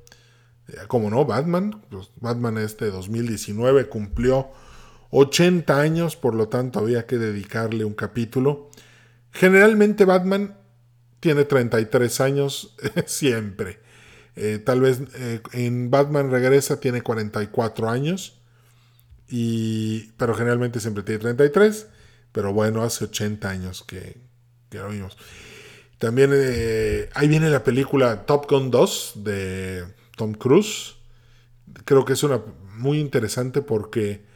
Eh, 0.68 0.76
como 0.86 1.08
no, 1.08 1.24
Batman. 1.24 1.82
Pues 1.90 2.10
Batman 2.20 2.58
este 2.58 2.90
2019 2.90 3.88
cumplió 3.88 4.50
80 5.10 5.80
años, 5.80 6.16
por 6.16 6.34
lo 6.34 6.48
tanto 6.48 6.80
había 6.80 7.06
que 7.06 7.18
dedicarle 7.18 7.84
un 7.84 7.94
capítulo. 7.94 8.70
Generalmente 9.32 10.04
Batman 10.04 10.56
tiene 11.20 11.44
33 11.44 12.20
años 12.20 12.76
siempre. 13.06 13.80
Eh, 14.36 14.58
tal 14.64 14.80
vez 14.80 15.00
eh, 15.16 15.40
en 15.52 15.90
Batman 15.90 16.30
Regresa 16.30 16.78
tiene 16.78 17.02
44 17.02 17.88
años, 17.88 18.40
y, 19.28 20.12
pero 20.18 20.34
generalmente 20.34 20.80
siempre 20.80 21.02
tiene 21.02 21.20
33. 21.20 21.88
Pero 22.32 22.52
bueno, 22.52 22.82
hace 22.82 23.04
80 23.04 23.48
años 23.48 23.82
que, 23.82 24.20
que 24.68 24.78
lo 24.78 24.90
vimos. 24.90 25.16
También 25.98 26.30
eh, 26.34 27.08
ahí 27.14 27.28
viene 27.28 27.48
la 27.48 27.64
película 27.64 28.26
Top 28.26 28.50
Gun 28.50 28.70
2 28.70 29.12
de 29.24 29.86
Tom 30.16 30.34
Cruise. 30.34 30.96
Creo 31.86 32.04
que 32.04 32.12
es 32.12 32.22
una 32.22 32.42
muy 32.74 32.98
interesante 32.98 33.62
porque 33.62 34.26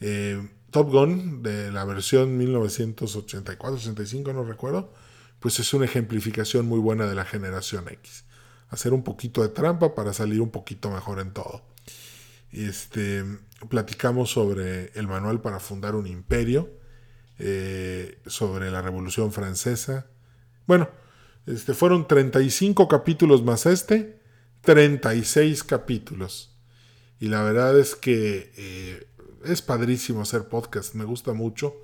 eh, 0.00 0.48
Top 0.70 0.90
Gun, 0.90 1.42
de 1.42 1.72
la 1.72 1.84
versión 1.84 2.38
1984-85, 2.38 4.34
no 4.34 4.44
recuerdo, 4.44 4.92
pues 5.40 5.58
es 5.58 5.72
una 5.74 5.84
ejemplificación 5.84 6.66
muy 6.66 6.78
buena 6.78 7.06
de 7.06 7.14
la 7.14 7.24
generación 7.24 7.88
X. 7.88 8.24
hacer 8.68 8.92
un 8.92 9.04
poquito 9.04 9.42
de 9.42 9.48
trampa 9.48 9.94
para 9.94 10.12
salir 10.12 10.40
un 10.40 10.50
poquito 10.50 10.90
mejor 10.90 11.20
en 11.20 11.32
todo. 11.32 11.62
Este, 12.50 13.24
platicamos 13.68 14.30
sobre 14.30 14.90
el 14.94 15.06
manual 15.06 15.40
para 15.40 15.60
fundar 15.60 15.94
un 15.94 16.06
imperio, 16.06 16.70
eh, 17.38 18.18
sobre 18.26 18.70
la 18.70 18.82
Revolución 18.82 19.32
Francesa. 19.32 20.06
Bueno, 20.66 20.88
este, 21.46 21.74
fueron 21.74 22.08
35 22.08 22.88
capítulos 22.88 23.44
más 23.44 23.66
este, 23.66 24.18
36 24.62 25.62
capítulos. 25.64 26.56
Y 27.20 27.28
la 27.28 27.42
verdad 27.42 27.78
es 27.78 27.94
que 27.94 28.52
eh, 28.56 29.06
es 29.48 29.62
padrísimo 29.62 30.22
hacer 30.22 30.48
podcast, 30.48 30.94
me 30.94 31.04
gusta 31.04 31.32
mucho. 31.32 31.74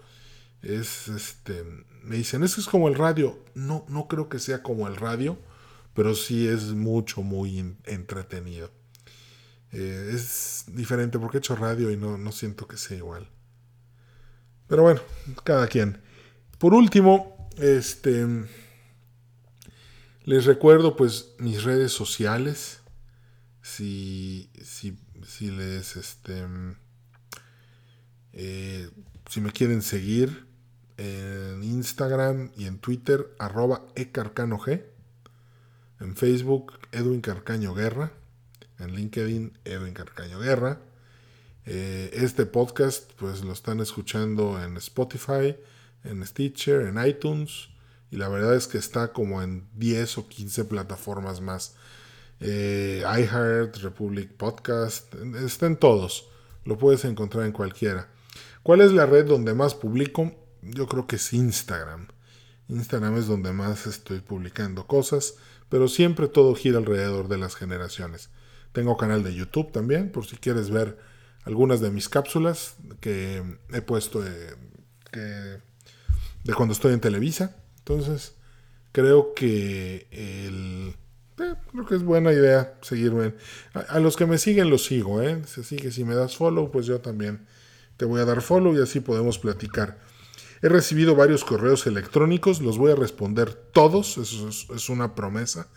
Es 0.62 1.09
este, 1.09 1.64
me 2.03 2.16
dicen, 2.16 2.42
eso 2.42 2.61
es 2.61 2.66
como 2.66 2.88
el 2.88 2.94
radio. 2.94 3.38
No, 3.55 3.85
no 3.88 4.09
creo 4.09 4.29
que 4.29 4.38
sea 4.38 4.62
como 4.62 4.87
el 4.87 4.96
radio, 4.96 5.38
pero 5.94 6.14
sí 6.14 6.46
es 6.46 6.72
mucho, 6.75 7.22
muy 7.22 7.77
entretenido. 7.85 8.70
Eh, 9.72 10.12
es 10.14 10.64
diferente 10.68 11.18
porque 11.18 11.38
he 11.38 11.40
hecho 11.40 11.57
radio 11.57 11.90
y 11.90 11.96
no, 11.96 12.18
no 12.18 12.33
siento 12.33 12.68
que 12.68 12.77
sea 12.77 12.96
igual. 12.96 13.29
Pero 14.68 14.83
bueno, 14.83 15.01
cada 15.44 15.66
quien. 15.66 16.01
Por 16.59 16.75
último, 16.75 17.48
este 17.59 18.27
les 20.25 20.44
recuerdo 20.44 20.96
pues 20.96 21.35
mis 21.38 21.64
redes 21.64 21.92
sociales. 21.92 22.81
Si, 23.62 24.51
si, 24.62 24.98
si 25.27 25.51
les 25.51 25.96
este 25.96 26.44
eh, 28.32 28.88
si 29.28 29.40
me 29.40 29.52
quieren 29.52 29.82
seguir 29.82 30.46
en 30.96 31.62
Instagram 31.62 32.50
y 32.56 32.66
en 32.66 32.78
Twitter, 32.78 33.34
arroba 33.38 33.82
ecarcanog. 33.94 34.68
En 36.00 36.16
Facebook, 36.16 36.78
Edwin 36.92 37.20
Carcaño 37.20 37.74
Guerra. 37.74 38.12
En 38.78 38.94
LinkedIn, 38.94 39.58
Edwin 39.64 39.94
Carcaño 39.94 40.38
Guerra. 40.40 40.80
Eh, 41.64 42.10
este 42.12 42.44
podcast, 42.46 43.12
pues 43.14 43.44
lo 43.44 43.52
están 43.52 43.80
escuchando 43.80 44.62
en 44.62 44.76
Spotify, 44.76 45.56
en 46.04 46.26
Stitcher, 46.26 46.82
en 46.82 47.04
iTunes. 47.04 47.68
Y 48.10 48.16
la 48.16 48.28
verdad 48.28 48.54
es 48.54 48.66
que 48.66 48.78
está 48.78 49.12
como 49.12 49.42
en 49.42 49.66
10 49.76 50.18
o 50.18 50.28
15 50.28 50.64
plataformas 50.64 51.40
más. 51.40 51.76
Eh, 52.40 53.02
iHeart, 53.04 53.76
Republic 53.76 54.32
Podcast, 54.32 55.14
está 55.36 55.66
en 55.66 55.76
todos. 55.76 56.28
Lo 56.64 56.76
puedes 56.76 57.04
encontrar 57.04 57.46
en 57.46 57.52
cualquiera. 57.52 58.08
¿Cuál 58.62 58.81
es 58.81 58.92
la 58.92 59.07
red 59.07 59.27
donde 59.27 59.55
más 59.55 59.75
publico? 59.75 60.33
Yo 60.62 60.87
creo 60.87 61.07
que 61.07 61.16
es 61.16 61.33
Instagram. 61.33 62.09
Instagram 62.68 63.16
es 63.16 63.27
donde 63.27 63.53
más 63.53 63.87
estoy 63.87 64.20
publicando 64.20 64.87
cosas, 64.87 65.35
pero 65.68 65.88
siempre 65.88 66.29
todo 66.29 66.55
gira 66.55 66.79
alrededor 66.79 67.29
de 67.29 67.38
las 67.38 67.57
generaciones. 67.57 68.31
Tengo 68.72 68.96
canal 68.96 69.22
de 69.22 69.35
YouTube 69.35 69.72
también, 69.72 70.11
por 70.11 70.27
si 70.27 70.37
quieres 70.37 70.70
ver 70.70 70.98
algunas 71.44 71.81
de 71.81 71.90
mis 71.90 72.09
cápsulas 72.09 72.77
que 73.01 73.42
he 73.72 73.83
puesto 73.83 74.20
de, 74.22 74.57
de 76.44 76.55
cuando 76.55 76.72
estoy 76.72 76.92
en 76.94 77.01
Televisa. 77.01 77.57
Entonces, 77.79 78.35
creo 78.92 79.35
que 79.35 80.07
el, 80.11 80.94
eh, 81.42 81.55
creo 81.70 81.87
que 81.87 81.96
es 81.96 82.03
buena 82.03 82.33
idea 82.33 82.75
seguirme. 82.83 83.35
A, 83.75 83.98
los 83.98 84.16
que 84.16 84.27
me 84.27 84.38
siguen 84.38 84.70
los 84.70 84.85
sigo, 84.85 85.22
¿eh? 85.22 85.42
Que 85.68 85.90
si 85.90 86.05
me 86.05 86.14
das 86.14 86.37
follow, 86.37 86.70
pues 86.70 86.87
yo 86.87 87.01
también 87.01 87.46
te 88.02 88.06
voy 88.06 88.20
a 88.20 88.24
dar 88.24 88.42
follow 88.42 88.74
y 88.74 88.82
así 88.82 88.98
podemos 88.98 89.38
platicar. 89.38 90.00
He 90.60 90.68
recibido 90.68 91.14
varios 91.14 91.44
correos 91.44 91.86
electrónicos, 91.86 92.60
los 92.60 92.76
voy 92.76 92.90
a 92.90 92.96
responder 92.96 93.54
todos, 93.54 94.18
eso 94.18 94.48
es, 94.48 94.88
una 94.88 95.14
promesa. 95.14 95.68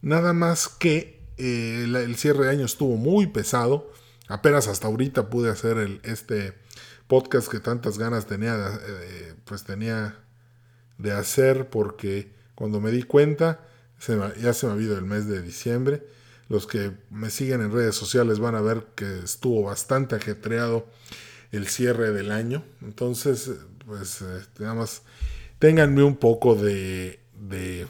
Nada 0.00 0.32
más 0.32 0.68
que 0.68 1.20
eh, 1.36 1.84
el, 1.84 2.16
cierre 2.16 2.46
de 2.46 2.52
año 2.52 2.64
estuvo 2.64 2.96
muy 2.96 3.26
pesado. 3.26 3.92
Apenas 4.28 4.66
hasta 4.66 4.86
ahorita 4.86 5.28
pude 5.28 5.50
hacer 5.50 6.00
este 6.04 6.54
podcast 7.06 7.48
que 7.48 7.60
tantas 7.60 7.98
ganas 7.98 8.24
tenía, 8.24 8.56
eh, 8.56 9.34
pues 9.44 9.64
tenía 9.64 10.16
de 10.96 11.12
hacer 11.12 11.68
porque 11.68 12.32
cuando 12.54 12.80
me 12.80 12.92
di 12.92 13.02
cuenta 13.02 13.60
ya 14.40 14.54
se 14.54 14.66
me 14.66 14.72
ha 14.72 14.82
ido 14.82 14.96
el 14.96 15.04
mes 15.04 15.28
de 15.28 15.42
diciembre. 15.42 16.02
Los 16.48 16.66
que 16.66 16.92
me 17.10 17.28
siguen 17.28 17.60
en 17.60 17.72
redes 17.72 17.94
sociales 17.94 18.38
van 18.38 18.54
a 18.54 18.62
ver 18.62 18.86
que 18.94 19.18
estuvo 19.18 19.64
bastante 19.64 20.16
ajetreado 20.16 20.86
el 21.52 21.66
cierre 21.68 22.12
del 22.12 22.30
año. 22.30 22.64
Entonces, 22.82 23.50
pues 23.86 24.22
eh, 24.22 24.40
nada 24.58 24.74
más 24.74 25.02
ténganme 25.58 26.02
un 26.02 26.16
poco 26.16 26.54
de, 26.54 27.20
de, 27.34 27.86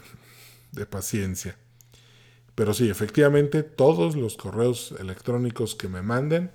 paciencia. 0.89 1.57
Pero 2.55 2.73
sí, 2.73 2.89
efectivamente, 2.89 3.63
todos 3.63 4.15
los 4.15 4.37
correos 4.37 4.93
electrónicos 4.99 5.75
que 5.75 5.87
me 5.87 6.01
manden, 6.01 6.51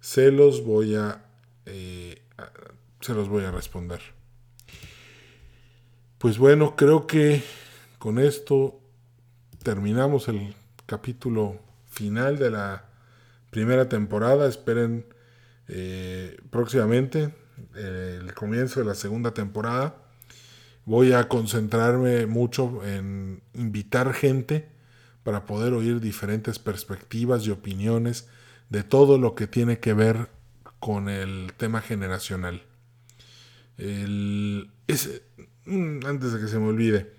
se 0.00 0.30
los 0.30 0.64
voy 0.64 0.94
a, 0.94 1.24
eh, 1.66 2.22
se 3.00 3.14
los 3.14 3.28
voy 3.28 3.44
a 3.44 3.50
responder. 3.50 4.00
Pues 6.18 6.38
bueno, 6.38 6.76
creo 6.76 7.06
que 7.06 7.42
con 7.98 8.18
esto 8.18 8.80
terminamos 9.62 10.28
el 10.28 10.54
capítulo 10.86 11.60
final 11.86 12.38
de 12.38 12.50
la 12.50 12.84
primera 13.50 13.88
temporada. 13.88 14.48
Esperen 14.48 15.06
eh, 15.68 16.36
próximamente 16.50 17.34
el 17.74 18.32
comienzo 18.34 18.80
de 18.80 18.86
la 18.86 18.94
segunda 18.94 19.32
temporada. 19.32 20.02
Voy 20.84 21.12
a 21.12 21.28
concentrarme 21.28 22.26
mucho 22.26 22.84
en 22.84 23.42
invitar 23.54 24.14
gente 24.14 24.68
para 25.22 25.44
poder 25.44 25.74
oír 25.74 26.00
diferentes 26.00 26.58
perspectivas 26.58 27.46
y 27.46 27.50
opiniones 27.50 28.28
de 28.70 28.82
todo 28.82 29.18
lo 29.18 29.34
que 29.34 29.46
tiene 29.46 29.78
que 29.78 29.92
ver 29.92 30.30
con 30.80 31.08
el 31.08 31.52
tema 31.56 31.80
generacional. 31.80 32.62
Mm, 33.76 34.62
antes 36.06 36.32
de 36.32 36.40
que 36.40 36.48
se 36.48 36.58
me 36.58 36.68
olvide, 36.68 37.12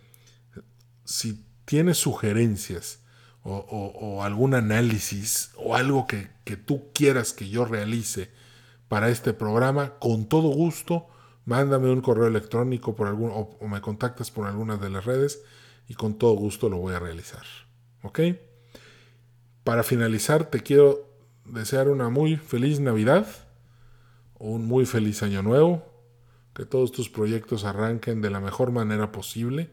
si 1.05 1.45
tienes 1.65 1.97
sugerencias 1.97 2.99
o, 3.43 4.23
algún 4.23 4.53
análisis 4.53 5.51
o 5.55 5.75
algo 5.75 6.07
que, 6.07 6.29
tú 6.57 6.91
quieras 6.93 7.31
que 7.31 7.49
yo 7.49 7.65
realice 7.65 8.31
para 8.89 9.09
este 9.09 9.33
programa, 9.33 9.99
con 9.99 10.27
todo 10.27 10.49
gusto, 10.49 11.07
mándame 11.45 11.91
un 11.91 12.01
correo 12.01 12.27
electrónico 12.27 12.95
por 12.95 13.07
algún, 13.07 13.31
o, 13.31 13.67
me 13.67 13.79
contactas 13.81 14.31
por 14.31 14.47
alguna 14.47 14.77
de 14.77 14.89
las 14.89 15.05
redes 15.05 15.43
y 15.87 15.93
con 15.93 16.15
todo 16.15 16.33
gusto 16.33 16.69
lo 16.69 16.77
voy 16.77 16.95
a 16.95 16.99
realizar. 16.99 17.43
¿Ok? 18.01 18.19
Para 19.63 19.83
finalizar, 19.83 20.49
te 20.49 20.61
quiero 20.61 21.07
desear 21.45 21.87
una 21.87 22.09
muy 22.09 22.35
feliz 22.35 22.79
Navidad, 22.79 23.27
un 24.39 24.65
muy 24.65 24.85
feliz 24.87 25.21
año 25.21 25.43
nuevo, 25.43 25.85
que 26.55 26.65
todos 26.65 26.91
tus 26.91 27.09
proyectos 27.09 27.65
arranquen 27.65 28.21
de 28.21 28.31
la 28.31 28.39
mejor 28.39 28.71
manera 28.71 29.11
posible. 29.11 29.69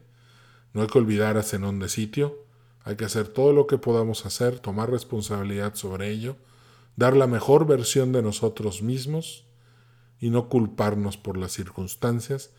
No 0.73 0.83
hay 0.83 0.87
que 0.87 0.99
olvidar 0.99 1.37
a 1.37 1.43
Zenón 1.43 1.79
de 1.79 1.89
sitio. 1.89 2.45
Hay 2.83 2.95
que 2.95 3.05
hacer 3.05 3.27
todo 3.27 3.51
lo 3.51 3.65
que 3.65 3.79
podamos 3.79 4.25
hacer, 4.27 4.59
tomar 4.59 4.91
responsabilidad 4.91 5.73
sobre 5.73 6.09
ello 6.11 6.37
dar 6.97 7.15
la 7.15 7.27
mejor 7.27 7.65
versión 7.65 8.11
de 8.11 8.21
nosotros 8.21 8.81
mismos 8.81 9.45
y 10.19 10.29
no 10.29 10.49
culparnos 10.49 11.15
por 11.15 11.37
las 11.37 11.53
circunstancias 11.53 12.49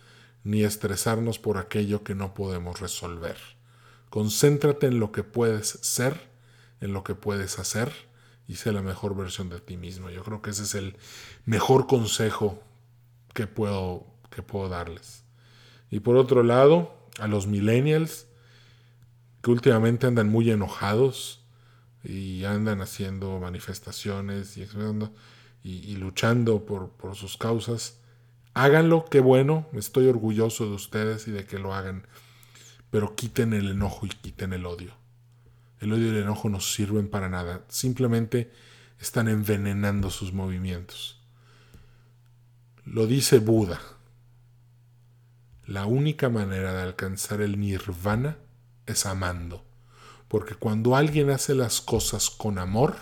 ni 0.45 0.63
estresarnos 0.63 1.39
por 1.39 1.59
aquello 1.59 2.05
que 2.05 2.15
no 2.15 2.33
podemos 2.33 2.81
resolver. 2.81 3.37
Concéntrate 4.09 4.87
en 4.87 5.01
lo 5.01 5.13
que 5.13 5.25
puedes 5.25 5.69
ser, 5.69 6.31
en 6.81 6.95
lo 6.95 7.05
que 7.05 7.15
puedes 7.15 7.59
hacer 7.59 7.93
y 8.47 8.55
sé 8.55 8.73
la 8.73 8.81
mejor 8.81 9.15
versión 9.15 9.51
de 9.51 9.61
ti 9.61 9.77
mismo. 9.77 10.09
Yo 10.09 10.23
creo 10.23 10.41
que 10.41 10.51
ese 10.51 10.63
es 10.63 10.75
el 10.75 10.97
mejor 11.45 11.87
consejo 11.87 12.63
que 13.35 13.47
puedo, 13.47 14.07
que 14.31 14.43
puedo 14.43 14.69
darles. 14.69 15.25
Y 15.91 16.01
por 16.01 16.17
otro 16.17 16.43
lado, 16.43 16.95
a 17.19 17.27
los 17.27 17.47
millennials 17.49 18.27
que 19.43 19.51
últimamente 19.51 20.07
andan 20.07 20.29
muy 20.29 20.51
enojados, 20.51 21.38
y 22.09 22.45
andan 22.45 22.81
haciendo 22.81 23.39
manifestaciones 23.39 24.57
y, 24.57 24.67
y, 25.63 25.97
luchando 25.97 26.65
por, 26.65 26.91
por, 26.91 27.15
sus 27.15 27.37
causas. 27.37 28.01
Háganlo, 28.55 29.05
qué 29.05 29.21
bueno, 29.21 29.69
estoy 29.75 30.07
orgulloso 30.09 30.67
de 30.67 30.75
ustedes 30.75 31.29
y 31.29 31.33
de 31.33 31.45
que 31.45 31.59
lo 31.59 31.75
hagan, 31.75 32.07
pero 32.91 33.15
quiten 33.15 33.53
el 33.53 33.71
enojo 33.71 34.07
y 34.07 34.09
quiten 34.09 34.53
el 34.53 34.67
odio. 34.67 34.93
El 35.81 35.93
odio 35.93 36.07
y 36.07 36.11
el 36.11 36.23
enojo 36.23 36.49
no 36.49 36.61
sirven 36.61 37.09
para 37.09 37.29
nada, 37.29 37.65
simplemente 37.69 38.51
están 38.99 39.29
envenenando 39.29 40.11
sus 40.11 40.33
movimientos. 40.33 41.21
Lo 42.85 43.07
dice 43.07 43.39
Buda. 43.39 43.81
La 45.67 45.85
única 45.85 46.31
manera 46.31 46.73
de 46.73 46.83
alcanzar 46.83 47.43
el 47.43 47.61
nirvana 47.61 48.39
es 48.87 49.05
amando. 49.05 49.68
Porque 50.29 50.55
cuando 50.55 50.95
alguien 50.95 51.31
hace 51.31 51.55
las 51.55 51.81
cosas 51.81 52.31
con 52.31 52.59
amor, 52.59 52.97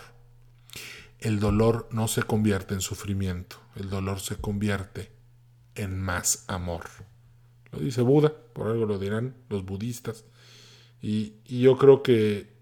el 1.18 1.40
dolor 1.40 1.88
no 1.90 2.08
se 2.08 2.22
convierte 2.22 2.74
en 2.74 2.80
sufrimiento, 2.80 3.56
el 3.74 3.90
dolor 3.90 4.20
se 4.20 4.36
convierte 4.36 5.10
en 5.74 6.00
más 6.00 6.44
amor. 6.46 6.84
Lo 7.72 7.80
dice 7.80 8.02
Buda, 8.02 8.32
por 8.52 8.68
algo 8.68 8.86
lo 8.86 8.98
dirán 8.98 9.34
los 9.48 9.64
budistas. 9.64 10.24
Y, 11.02 11.34
yo 11.44 11.76
creo 11.76 12.02
que 12.02 12.54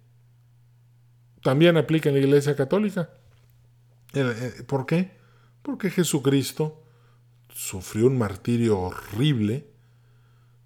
también 1.43 1.77
aplica 1.77 2.09
en 2.09 2.17
la 2.17 2.21
Iglesia 2.21 2.57
Católica. 2.57 3.11
Eh, 4.15 4.63
¿Por 4.67 4.87
qué? 4.87 5.17
Porque 5.63 5.91
Jesucristo 5.91 6.83
sufrió 7.55 8.07
un 8.07 8.19
martirio 8.19 8.79
horrible, 8.81 9.69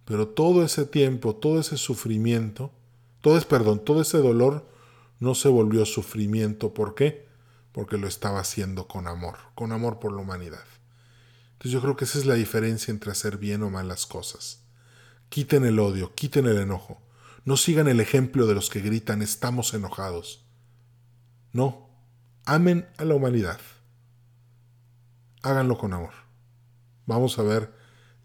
pero 0.05 0.29
todo 0.29 0.65
ese 0.65 0.87
tiempo, 0.87 1.37
todo 1.37 1.61
ese 1.61 1.77
sufrimiento, 1.77 2.73
todo 3.29 3.49
perdón, 3.49 3.85
todo 3.85 4.01
ese 4.01 4.19
dolor 4.19 4.67
no 5.21 5.35
se 5.35 5.49
volvió 5.49 5.85
sufrimiento. 5.85 6.73
¿Por 6.73 6.95
qué? 6.95 7.29
Porque 7.73 7.99
lo 7.99 8.09
estaba 8.09 8.41
haciendo 8.41 8.89
con 8.89 9.07
amor, 9.07 9.37
con 9.55 9.73
amor 9.73 9.99
por 9.99 10.13
la 10.13 10.23
humanidad. 10.23 10.65
Entonces 11.53 11.73
yo 11.73 11.83
creo 11.83 11.95
que 11.95 12.07
esa 12.07 12.19
es 12.19 12.25
la 12.25 12.35
diferencia 12.35 12.91
entre 12.91 13.11
hacer 13.11 13.37
bien 13.37 13.63
o 13.63 13.71
malas 13.71 14.07
cosas. 14.07 14.63
Quiten 15.29 15.67
el 15.67 15.79
odio, 15.79 16.15
quiten 16.15 16.47
el 16.47 16.57
enojo. 16.57 17.03
No 17.45 17.59
sigan 17.59 17.87
el 17.87 18.01
ejemplo 18.01 18.47
de 18.47 18.55
los 18.55 18.71
que 18.71 18.81
gritan 18.81 19.21
estamos 19.21 19.75
enojados. 19.75 20.47
No, 21.53 21.91
amen 22.47 22.89
a 22.97 23.05
la 23.05 23.15
humanidad. 23.15 23.61
Háganlo 25.43 25.77
con 25.77 25.93
amor. 25.93 26.15
Vamos 27.05 27.39
a 27.39 27.43
ver, 27.43 27.75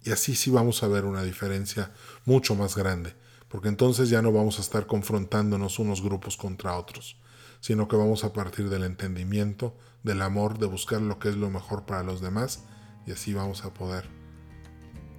y 0.02 0.12
así 0.12 0.36
sí 0.36 0.50
vamos 0.50 0.82
a 0.82 0.88
ver 0.88 1.06
una 1.06 1.24
diferencia 1.24 1.92
mucho 2.24 2.56
más 2.56 2.76
grande, 2.78 3.16
porque 3.54 3.68
entonces 3.68 4.10
ya 4.10 4.24
no 4.24 4.32
vamos 4.32 4.58
a 4.58 4.64
estar 4.64 4.88
confrontándonos 4.88 5.78
unos 5.78 6.02
grupos 6.02 6.38
contra 6.38 6.76
otros, 6.76 7.18
sino 7.60 7.88
que 7.88 7.96
vamos 7.96 8.24
a 8.24 8.34
partir 8.34 8.68
del 8.68 8.84
entendimiento, 8.84 9.78
del 10.02 10.24
amor, 10.24 10.58
de 10.58 10.66
buscar 10.66 11.02
lo 11.02 11.20
que 11.20 11.30
es 11.30 11.36
lo 11.36 11.52
mejor 11.52 11.86
para 11.86 12.02
los 12.02 12.20
demás, 12.20 12.66
y 13.06 13.12
así 13.12 13.32
vamos 13.32 13.64
a 13.64 13.72
poder 13.72 14.10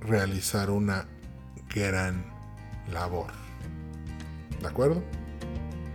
realizar 0.00 0.70
una 0.70 1.06
gran 1.72 2.24
labor. 2.92 3.30
¿De 4.60 4.66
acuerdo? 4.66 5.00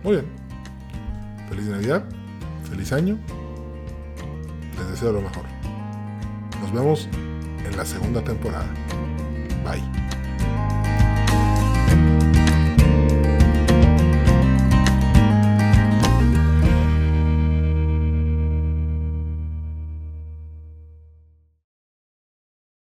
Muy 0.02 0.12
bien. 0.12 0.26
Feliz 1.50 1.66
Navidad, 1.66 2.08
feliz 2.70 2.90
año. 2.94 3.18
Les 4.78 4.88
deseo 4.88 5.12
lo 5.12 5.20
mejor. 5.20 5.44
Nos 6.62 6.72
vemos 6.72 7.06
en 7.66 7.76
la 7.76 7.84
segunda 7.84 8.24
temporada. 8.24 8.72
Bye. 9.62 10.19